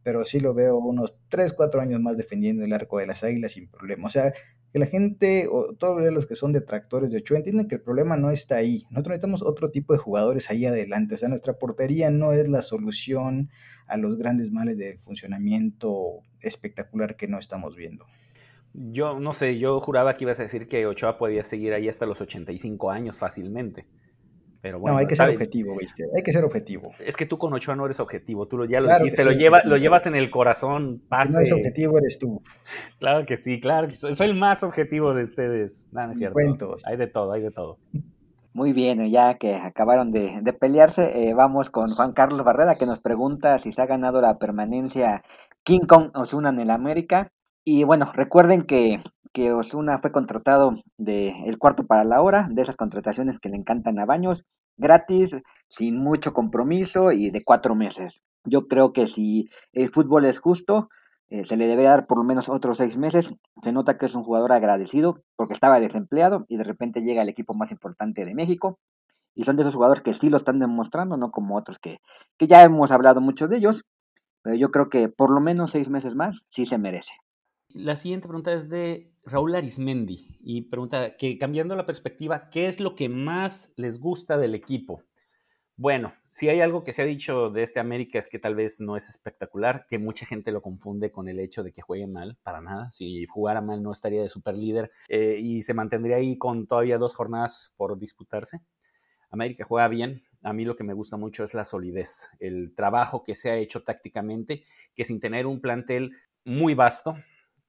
[0.02, 3.52] pero sí lo veo unos 3, 4 años más defendiendo el arco de las águilas
[3.52, 4.06] sin problema.
[4.06, 4.32] O sea,
[4.72, 8.16] que la gente o todos los que son detractores de Ochoa entienden que el problema
[8.16, 8.84] no está ahí.
[8.90, 11.14] Nosotros necesitamos otro tipo de jugadores ahí adelante.
[11.14, 13.50] O sea, nuestra portería no es la solución
[13.86, 18.06] a los grandes males del funcionamiento espectacular que no estamos viendo.
[18.72, 22.06] Yo no sé, yo juraba que ibas a decir que Ochoa podía seguir ahí hasta
[22.06, 23.86] los 85 años fácilmente
[24.62, 26.04] no, hay que ser objetivo, ¿viste?
[26.14, 26.90] Hay que ser objetivo.
[26.98, 29.62] Es que tú con Ochoa no eres objetivo, tú lo, ya lo dijiste, lo, lleva,
[29.64, 31.02] lo llevas en el corazón.
[31.08, 31.34] Pase.
[31.34, 32.42] No es objetivo, eres tú.
[32.98, 35.86] Claro que sí, claro que soy, el más objetivo de ustedes.
[35.92, 36.34] No, no es cierto.
[36.34, 36.86] Cuentos.
[36.86, 37.78] Hay de todo, hay de todo.
[38.52, 43.00] Muy bien, ya que acabaron de, pelearse, eh, vamos con Juan Carlos Barrera que nos
[43.00, 45.22] pregunta si se ha ganado la permanencia
[45.62, 47.32] King Kong Osuna en el América.
[47.64, 49.02] Y bueno, recuerden que
[49.32, 53.56] que Osuna fue contratado de el cuarto para la hora, de esas contrataciones que le
[53.56, 54.44] encantan a Baños,
[54.76, 55.36] gratis,
[55.68, 58.20] sin mucho compromiso y de cuatro meses.
[58.44, 60.88] Yo creo que si el fútbol es justo,
[61.28, 63.32] eh, se le debe dar por lo menos otros seis meses.
[63.62, 67.28] Se nota que es un jugador agradecido porque estaba desempleado y de repente llega al
[67.28, 68.78] equipo más importante de México.
[69.34, 72.00] Y son de esos jugadores que sí lo están demostrando, no como otros que,
[72.36, 73.84] que ya hemos hablado mucho de ellos.
[74.42, 77.12] Pero yo creo que por lo menos seis meses más sí se merece.
[77.68, 82.80] La siguiente pregunta es de Raúl Arismendi y pregunta que cambiando la perspectiva, ¿qué es
[82.80, 85.04] lo que más les gusta del equipo?
[85.76, 88.80] Bueno, si hay algo que se ha dicho de este América es que tal vez
[88.80, 92.36] no es espectacular, que mucha gente lo confunde con el hecho de que juegue mal,
[92.42, 92.90] para nada.
[92.92, 96.98] Si jugara mal no estaría de super líder eh, y se mantendría ahí con todavía
[96.98, 98.60] dos jornadas por disputarse.
[99.30, 100.22] América juega bien.
[100.42, 103.56] A mí lo que me gusta mucho es la solidez, el trabajo que se ha
[103.56, 104.64] hecho tácticamente,
[104.94, 106.12] que sin tener un plantel
[106.44, 107.16] muy vasto,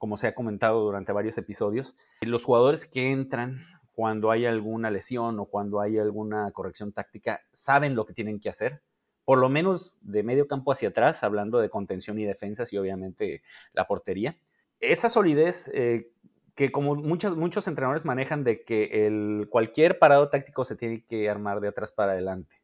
[0.02, 1.94] como se ha comentado durante varios episodios.
[2.22, 7.94] Los jugadores que entran cuando hay alguna lesión o cuando hay alguna corrección táctica saben
[7.94, 8.82] lo que tienen que hacer,
[9.24, 13.42] por lo menos de medio campo hacia atrás, hablando de contención y defensas y obviamente
[13.74, 14.36] la portería.
[14.80, 16.10] Esa solidez eh,
[16.56, 21.30] que como muchos, muchos entrenadores manejan de que el, cualquier parado táctico se tiene que
[21.30, 22.56] armar de atrás para adelante.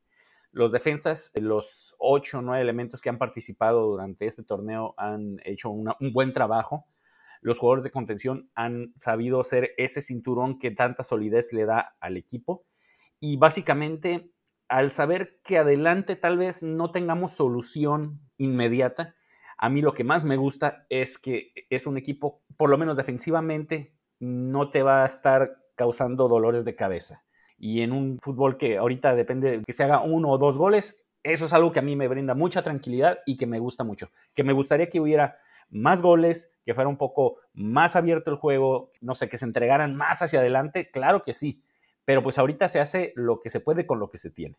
[0.51, 5.71] Los defensas, los ocho o nueve elementos que han participado durante este torneo han hecho
[5.71, 6.85] un buen trabajo.
[7.41, 12.17] Los jugadores de contención han sabido ser ese cinturón que tanta solidez le da al
[12.17, 12.65] equipo.
[13.21, 14.33] Y básicamente,
[14.69, 19.15] al saber que adelante tal vez no tengamos solución inmediata,
[19.57, 22.97] a mí lo que más me gusta es que es un equipo, por lo menos
[22.97, 27.25] defensivamente, no te va a estar causando dolores de cabeza
[27.59, 31.05] y en un fútbol que ahorita depende de que se haga uno o dos goles,
[31.25, 34.11] eso es algo que a mí me brinda mucha tranquilidad y que me gusta mucho.
[34.35, 35.37] Que me gustaría que hubiera
[35.71, 39.97] más goles, que fuera un poco más abierto el juego, no sé, que se entregaran
[39.97, 41.63] más hacia adelante, claro que sí,
[42.05, 44.57] pero pues ahorita se hace lo que se puede con lo que se tiene.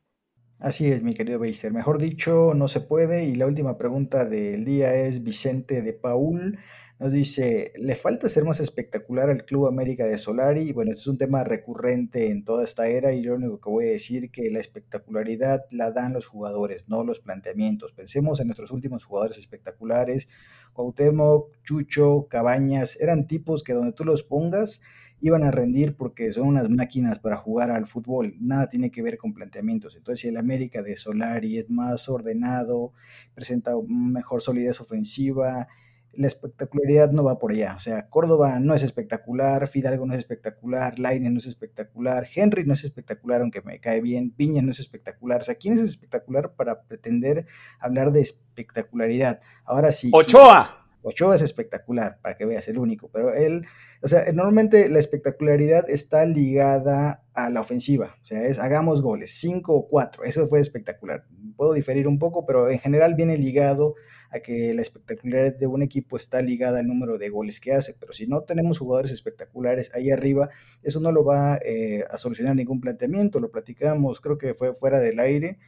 [0.59, 1.71] Así es, mi querido Beister.
[1.71, 3.23] Mejor dicho, no se puede.
[3.23, 6.59] Y la última pregunta del día es Vicente de Paul.
[6.99, 10.73] Nos dice, ¿le falta ser más espectacular al Club América de Solari?
[10.73, 13.85] Bueno, este es un tema recurrente en toda esta era y lo único que voy
[13.85, 17.93] a decir que la espectacularidad la dan los jugadores, no los planteamientos.
[17.93, 20.27] Pensemos en nuestros últimos jugadores espectaculares,
[20.73, 24.81] Cuauhtémoc, Chucho, Cabañas, eran tipos que donde tú los pongas
[25.21, 28.35] iban a rendir porque son unas máquinas para jugar al fútbol.
[28.41, 29.95] Nada tiene que ver con planteamientos.
[29.95, 32.91] Entonces, si el América de Solari es más ordenado,
[33.33, 35.69] presenta mejor solidez ofensiva,
[36.13, 37.73] la espectacularidad no va por allá.
[37.75, 42.65] O sea, Córdoba no es espectacular, Fidalgo no es espectacular, Laine no es espectacular, Henry
[42.65, 45.41] no es espectacular, aunque me cae bien, Piña no es espectacular.
[45.41, 47.45] O sea, ¿quién es espectacular para pretender
[47.79, 49.39] hablar de espectacularidad?
[49.65, 50.09] Ahora sí.
[50.13, 50.78] ¡Ochoa!
[51.01, 53.65] Ochoa es espectacular, para que veas, el único, pero él,
[54.01, 59.39] o sea, normalmente la espectacularidad está ligada a la ofensiva, o sea, es hagamos goles,
[59.39, 61.25] cinco o cuatro, eso fue espectacular.
[61.55, 63.95] Puedo diferir un poco, pero en general viene ligado
[64.29, 67.95] a que la espectacularidad de un equipo está ligada al número de goles que hace,
[67.99, 70.49] pero si no tenemos jugadores espectaculares ahí arriba,
[70.83, 74.99] eso no lo va eh, a solucionar ningún planteamiento, lo platicamos, creo que fue fuera
[74.99, 75.59] del aire,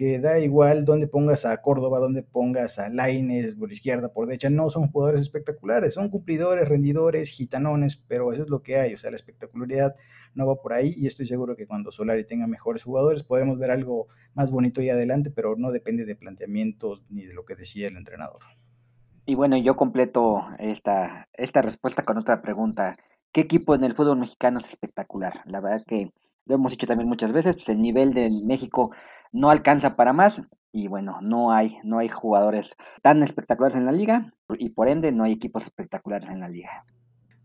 [0.00, 4.48] que da igual dónde pongas a Córdoba, dónde pongas a Laines por izquierda, por derecha,
[4.48, 8.96] no son jugadores espectaculares, son cumplidores, rendidores, gitanones, pero eso es lo que hay, o
[8.96, 9.94] sea, la espectacularidad
[10.34, 13.72] no va por ahí y estoy seguro que cuando Solari tenga mejores jugadores podremos ver
[13.72, 17.88] algo más bonito ahí adelante, pero no depende de planteamientos ni de lo que decía
[17.88, 18.40] el entrenador.
[19.26, 22.96] Y bueno, yo completo esta, esta respuesta con otra pregunta.
[23.32, 25.42] ¿Qué equipo en el fútbol mexicano es espectacular?
[25.44, 26.10] La verdad que
[26.46, 28.92] lo hemos dicho también muchas veces, pues el nivel de México
[29.32, 32.68] no alcanza para más y bueno, no hay, no hay jugadores
[33.02, 36.84] tan espectaculares en la liga y por ende no hay equipos espectaculares en la liga.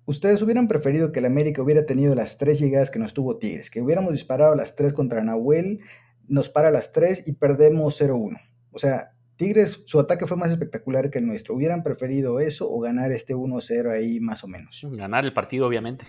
[0.05, 3.71] ¿Ustedes hubieran preferido que el América hubiera tenido las tres llegadas que nos tuvo Tigres?
[3.71, 5.79] Que hubiéramos disparado las tres contra Nahuel,
[6.27, 8.39] nos para las tres y perdemos 0-1.
[8.71, 11.55] O sea, Tigres, su ataque fue más espectacular que el nuestro.
[11.55, 14.87] ¿Hubieran preferido eso o ganar este 1-0 ahí más o menos?
[14.91, 16.05] Ganar el partido, obviamente.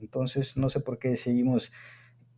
[0.00, 1.70] Entonces, no sé por qué seguimos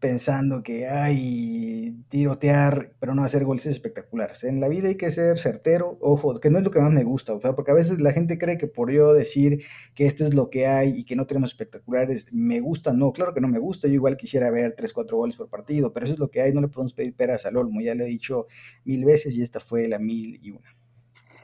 [0.00, 4.44] pensando que hay tirotear, pero no hacer goles espectaculares.
[4.44, 7.04] En la vida hay que ser certero, ojo, que no es lo que más me
[7.04, 9.62] gusta, o sea, porque a veces la gente cree que por yo decir
[9.94, 13.34] que esto es lo que hay y que no tenemos espectaculares, me gusta, no, claro
[13.34, 16.14] que no me gusta, yo igual quisiera ver 3, 4 goles por partido, pero eso
[16.14, 18.46] es lo que hay, no le podemos pedir peras al olmo, ya lo he dicho
[18.84, 20.79] mil veces y esta fue la mil y una.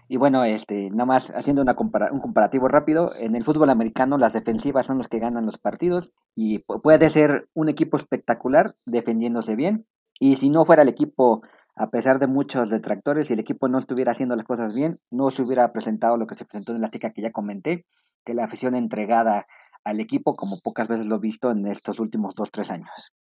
[0.09, 1.77] Y bueno, este, nada más haciendo una
[2.13, 6.11] un comparativo rápido, en el fútbol americano las defensivas son los que ganan los partidos
[6.37, 9.87] y puede ser un equipo espectacular defendiéndose bien.
[10.21, 11.43] Y si no fuera el equipo,
[11.75, 15.31] a pesar de muchos detractores, si el equipo no estuviera haciendo las cosas bien, no
[15.31, 17.85] se hubiera presentado lo que se presentó en la tica que ya comenté,
[18.25, 19.47] que la afición entregada
[19.85, 23.13] al equipo como pocas veces lo he visto en estos últimos dos, tres años.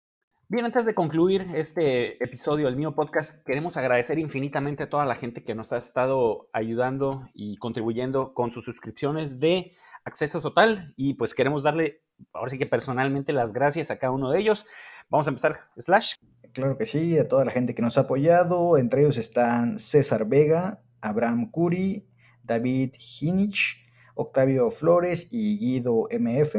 [0.48, 5.16] Bien, antes de concluir este episodio del mío podcast, queremos agradecer infinitamente a toda la
[5.16, 9.72] gente que nos ha estado ayudando y contribuyendo con sus suscripciones de
[10.04, 14.30] acceso total y pues queremos darle, ahora sí que personalmente, las gracias a cada uno
[14.30, 14.64] de ellos.
[15.10, 16.14] Vamos a empezar, Slash.
[16.52, 20.28] Claro que sí, a toda la gente que nos ha apoyado, entre ellos están César
[20.28, 22.06] Vega, Abraham Curi,
[22.44, 23.78] David Hinich,
[24.14, 26.54] Octavio Flores y Guido MF.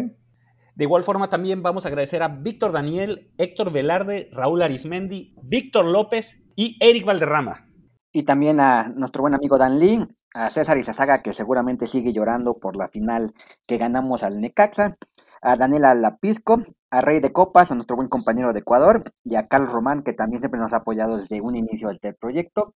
[0.78, 5.86] De igual forma también vamos a agradecer a Víctor Daniel, Héctor Velarde, Raúl Arismendi, Víctor
[5.86, 7.66] López y Eric Valderrama.
[8.12, 10.06] Y también a nuestro buen amigo Dan Lee,
[10.36, 13.34] a César Izazaga, que seguramente sigue llorando por la final
[13.66, 14.98] que ganamos al Necaxa,
[15.42, 16.62] a Daniela Lapisco,
[16.92, 20.14] a Rey de Copas, a nuestro buen compañero de Ecuador, y a Carlos Román, que
[20.14, 22.76] también siempre nos ha apoyado desde un inicio del proyecto.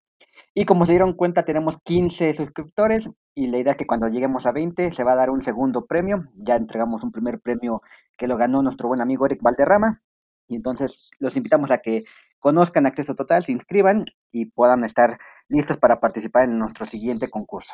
[0.53, 4.45] Y como se dieron cuenta, tenemos 15 suscriptores y la idea es que cuando lleguemos
[4.45, 6.25] a 20 se va a dar un segundo premio.
[6.35, 7.81] Ya entregamos un primer premio
[8.17, 10.01] que lo ganó nuestro buen amigo Eric Valderrama.
[10.47, 12.03] Y entonces los invitamos a que
[12.39, 17.73] conozcan Acceso Total, se inscriban y puedan estar listos para participar en nuestro siguiente concurso.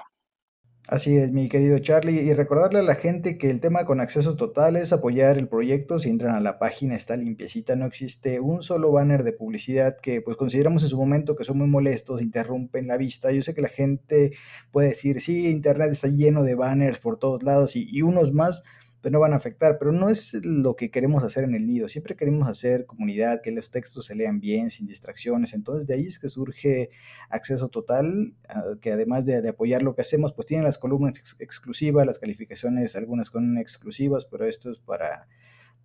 [0.90, 4.38] Así es, mi querido Charlie, y recordarle a la gente que el tema con acceso
[4.38, 6.00] total es apoyar el proyecto.
[6.00, 10.22] Si entran a la página está limpiecita, no existe un solo banner de publicidad que
[10.22, 13.34] pues consideramos en su momento que son muy molestos, interrumpen la vista.
[13.34, 14.32] Yo sé que la gente
[14.72, 18.64] puede decir, sí, internet está lleno de banners por todos lados y, y unos más,
[19.02, 21.88] pues no van a afectar, pero no es lo que queremos hacer en el nido.
[21.88, 25.54] Siempre queremos hacer comunidad, que los textos se lean bien, sin distracciones.
[25.54, 26.90] Entonces de ahí es que surge
[27.30, 32.06] acceso total, ah, que además de, apoyar lo que hacemos, pues tienen las columnas exclusivas,
[32.06, 35.28] las calificaciones, algunas con exclusivas, pero esto es para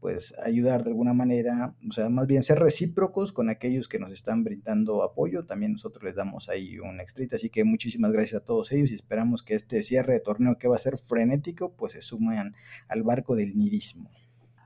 [0.03, 4.11] pues ayudar de alguna manera, o sea, más bien ser recíprocos con aquellos que nos
[4.11, 8.45] están brindando apoyo, también nosotros les damos ahí un extrita, así que muchísimas gracias a
[8.45, 11.93] todos ellos y esperamos que este cierre de torneo que va a ser frenético, pues
[11.93, 12.57] se sumen
[12.89, 14.11] al barco del nidismo.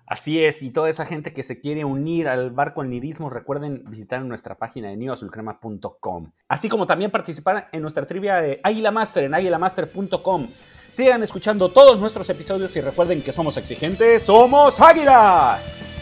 [0.06, 3.82] Así es, y toda esa gente que se quiere unir al barco del nidismo, recuerden
[3.88, 6.30] visitar nuestra página de nioazulcrema.com.
[6.48, 10.48] Así como también participar en nuestra trivia de Águila Master en águilamaster.com.
[10.90, 15.95] Sigan escuchando todos nuestros episodios y recuerden que somos exigentes, somos águilas.